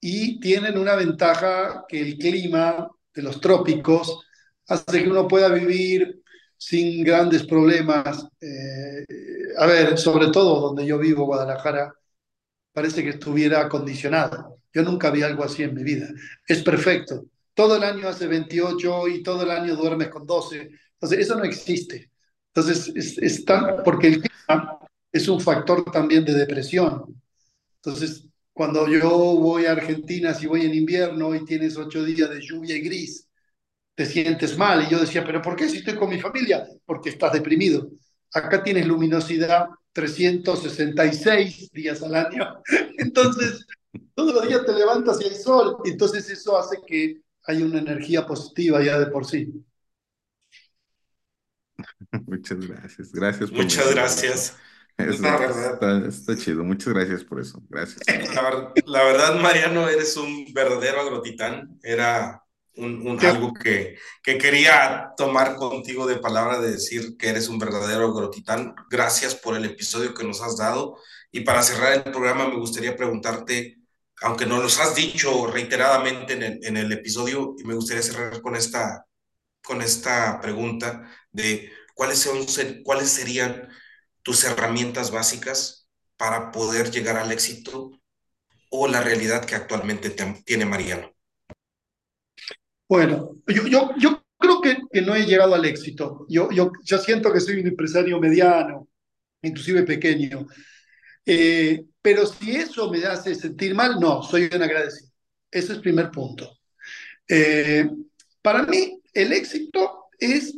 [0.00, 4.20] y tienen una ventaja que el clima de los trópicos
[4.68, 6.20] hace que uno pueda vivir
[6.56, 8.26] sin grandes problemas.
[8.40, 9.04] Eh,
[9.56, 11.92] a ver, sobre todo donde yo vivo, Guadalajara,
[12.72, 14.58] parece que estuviera acondicionado.
[14.72, 16.08] Yo nunca vi algo así en mi vida.
[16.46, 17.26] Es perfecto.
[17.54, 20.70] Todo el año hace 28 y todo el año duermes con 12.
[20.92, 22.10] Entonces, eso no existe.
[22.54, 24.78] Entonces, es, tan, porque el clima
[25.12, 27.22] es un factor también de depresión.
[27.76, 32.40] Entonces, cuando yo voy a Argentina, si voy en invierno y tienes ocho días de
[32.40, 33.28] lluvia y gris,
[33.94, 34.84] te sientes mal.
[34.84, 36.66] Y yo decía, ¿pero por qué si estoy con mi familia?
[36.84, 37.90] Porque estás deprimido.
[38.32, 42.62] Acá tienes luminosidad 366 días al año.
[42.98, 43.66] Entonces,
[44.14, 45.78] todos los días te levantas y hay sol.
[45.84, 49.64] Entonces, eso hace que haya una energía positiva ya de por sí.
[52.26, 53.12] Muchas gracias.
[53.12, 53.50] Gracias.
[53.50, 54.56] Por Muchas gracias.
[54.96, 55.72] Es la verdad.
[55.74, 56.64] Está, está, chido.
[56.64, 57.62] Muchas gracias por eso.
[57.68, 58.00] Gracias.
[58.34, 61.78] La, la, verdad, Mariano, eres un verdadero agrotitán.
[61.84, 62.42] Era
[62.74, 67.58] un, un algo que, que, quería tomar contigo de palabra de decir que eres un
[67.58, 68.74] verdadero agrotitán.
[68.90, 70.96] Gracias por el episodio que nos has dado.
[71.30, 73.77] Y para cerrar el programa, me gustaría preguntarte,
[74.22, 78.40] aunque no los has dicho reiteradamente en el, en el episodio, y me gustaría cerrar
[78.42, 79.06] con esta,
[79.62, 82.46] con esta pregunta de cuáles, son,
[82.84, 83.68] cuáles serían
[84.22, 87.90] tus herramientas básicas para poder llegar al éxito
[88.70, 91.12] o la realidad que actualmente te, tiene Mariano.
[92.88, 96.26] Bueno, yo, yo, yo creo que, que, no he llegado al éxito.
[96.28, 98.88] Yo, yo ya siento que soy un empresario mediano,
[99.42, 100.46] inclusive pequeño.
[101.24, 105.10] Eh, pero si eso me hace sentir mal, no, soy un agradecido.
[105.50, 106.58] Ese es el primer punto.
[107.28, 107.88] Eh,
[108.40, 110.56] para mí, el éxito es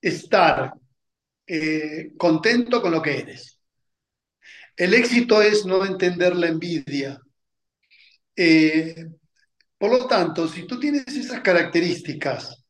[0.00, 0.72] estar
[1.46, 3.58] eh, contento con lo que eres.
[4.76, 7.20] El éxito es no entender la envidia.
[8.34, 9.06] Eh,
[9.76, 12.64] por lo tanto, si tú tienes esas características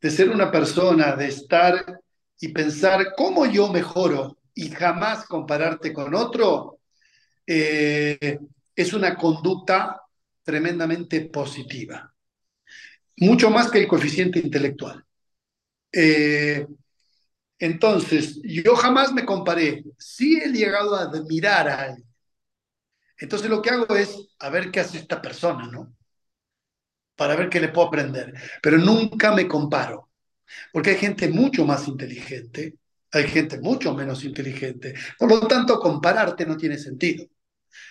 [0.00, 2.00] de ser una persona, de estar
[2.38, 6.80] y pensar cómo yo mejoro y jamás compararte con otro,
[7.46, 8.38] eh,
[8.74, 10.02] es una conducta
[10.42, 12.12] tremendamente positiva.
[13.16, 15.04] Mucho más que el coeficiente intelectual.
[15.92, 16.66] Eh,
[17.58, 19.84] entonces, yo jamás me comparé.
[19.98, 22.08] Sí he llegado a admirar a alguien.
[23.18, 25.94] Entonces lo que hago es a ver qué hace esta persona, ¿no?
[27.16, 28.34] para ver qué le puedo aprender.
[28.62, 30.10] Pero nunca me comparo,
[30.72, 32.74] porque hay gente mucho más inteligente,
[33.12, 34.94] hay gente mucho menos inteligente.
[35.18, 37.26] Por lo tanto, compararte no tiene sentido.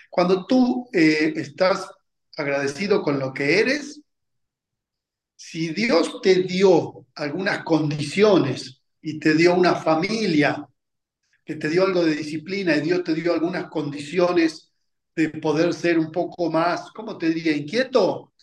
[0.09, 1.89] Cuando tú eh, estás
[2.37, 4.01] agradecido con lo que eres,
[5.35, 10.67] si Dios te dio algunas condiciones y te dio una familia,
[11.45, 14.71] que te dio algo de disciplina y Dios te dio algunas condiciones
[15.15, 17.55] de poder ser un poco más, ¿cómo te diría?
[17.55, 18.33] Inquieto,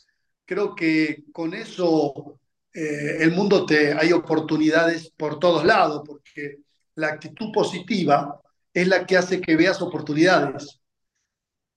[0.44, 2.38] creo que con eso
[2.72, 6.58] eh, el mundo te hay oportunidades por todos lados, porque
[6.98, 8.40] la actitud positiva
[8.74, 10.80] es la que hace que veas oportunidades.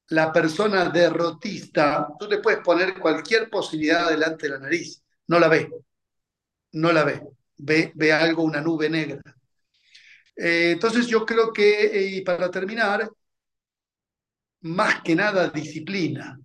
[0.09, 5.47] La persona derrotista, tú le puedes poner cualquier posibilidad delante de la nariz, no la
[5.47, 5.72] ve,
[6.74, 7.22] no la ve,
[7.57, 9.22] ve, ve algo, una nube negra.
[10.36, 13.07] Eh, entonces yo creo que, y para terminar,
[14.61, 16.39] más que nada disciplina.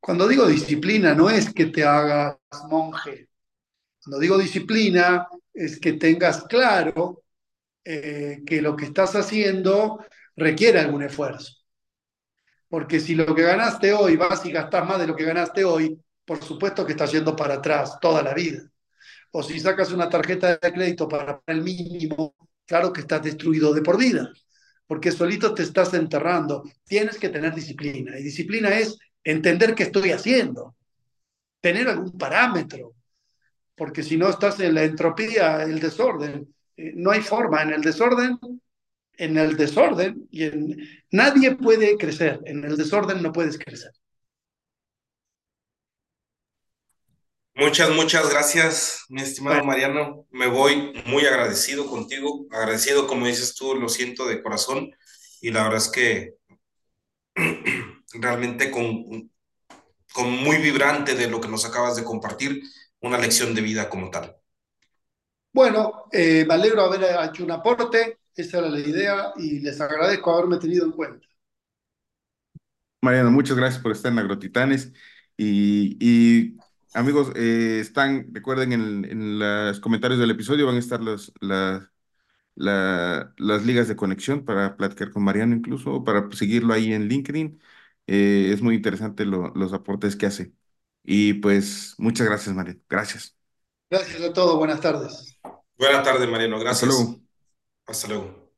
[0.00, 3.28] Cuando digo disciplina, no es que te hagas monje.
[4.02, 7.22] Cuando digo disciplina, es que tengas claro
[7.84, 10.04] eh, que lo que estás haciendo
[10.36, 11.54] requiere algún esfuerzo.
[12.68, 16.00] Porque si lo que ganaste hoy vas y gastas más de lo que ganaste hoy,
[16.24, 18.62] por supuesto que estás yendo para atrás toda la vida.
[19.32, 22.34] O si sacas una tarjeta de crédito para el mínimo,
[22.66, 24.32] claro que estás destruido de por vida,
[24.86, 26.62] porque solito te estás enterrando.
[26.84, 30.76] Tienes que tener disciplina, y disciplina es entender qué estoy haciendo,
[31.60, 32.94] tener algún parámetro,
[33.80, 36.54] porque si no estás en la entropía, el desorden.
[36.76, 38.38] Eh, no hay forma en el desorden,
[39.16, 43.90] en el desorden, y en, nadie puede crecer, en el desorden no puedes crecer.
[47.54, 50.26] Muchas, muchas gracias, mi estimado Mariano.
[50.30, 54.90] Me voy muy agradecido contigo, agradecido, como dices tú, lo siento de corazón.
[55.40, 56.34] Y la verdad es que
[58.12, 59.32] realmente con,
[60.12, 62.60] con muy vibrante de lo que nos acabas de compartir,
[63.00, 64.36] una lección de vida como tal.
[65.52, 70.32] Bueno, eh, me alegro haber hecho un aporte, esa era la idea y les agradezco
[70.32, 71.26] haberme tenido en cuenta.
[73.02, 74.92] Mariano, muchas gracias por estar en Agrotitanes
[75.36, 76.56] y, y
[76.92, 81.88] Amigos, eh, están, recuerden, en, en, los comentarios del episodio van a estar las, las,
[82.56, 87.60] las ligas de conexión para platicar con Mariano incluso, para seguirlo ahí en LinkedIn.
[88.06, 90.52] Eh, es muy interesante los aportes que hace.
[91.12, 92.78] Y pues muchas gracias, Mariano.
[92.88, 93.36] Gracias.
[93.90, 94.56] Gracias a todos.
[94.56, 95.40] Buenas tardes.
[95.76, 96.60] Buenas tardes, Mariano.
[96.60, 96.84] Gracias.
[96.84, 97.20] Hasta luego.
[97.84, 98.52] Hasta luego.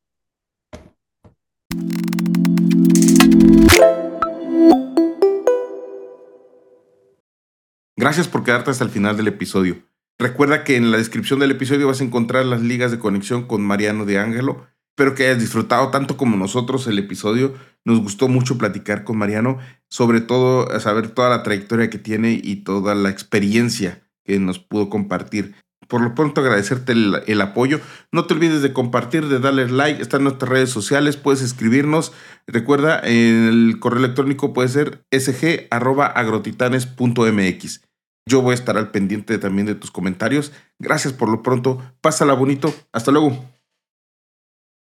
[7.95, 9.87] Gracias por quedarte hasta el final del episodio.
[10.19, 13.63] Recuerda que en la descripción del episodio vas a encontrar las ligas de conexión con
[13.63, 14.67] Mariano de Ángelo.
[14.93, 17.55] Espero que hayas disfrutado tanto como nosotros el episodio.
[17.83, 19.57] Nos gustó mucho platicar con Mariano,
[19.89, 24.91] sobre todo saber toda la trayectoria que tiene y toda la experiencia que nos pudo
[24.91, 25.55] compartir.
[25.87, 27.81] Por lo pronto agradecerte el, apoyo.
[28.11, 29.99] No te olvides de compartir, de darle like.
[29.99, 31.17] Está en nuestras redes sociales.
[31.17, 32.13] Puedes escribirnos.
[32.45, 37.81] Recuerda, el correo electrónico puede ser sg.agrotitanes.mx.
[38.29, 40.51] Yo voy a estar al pendiente también de tus comentarios.
[40.77, 41.81] Gracias por lo pronto.
[41.99, 42.71] Pásala bonito.
[42.91, 43.43] Hasta luego.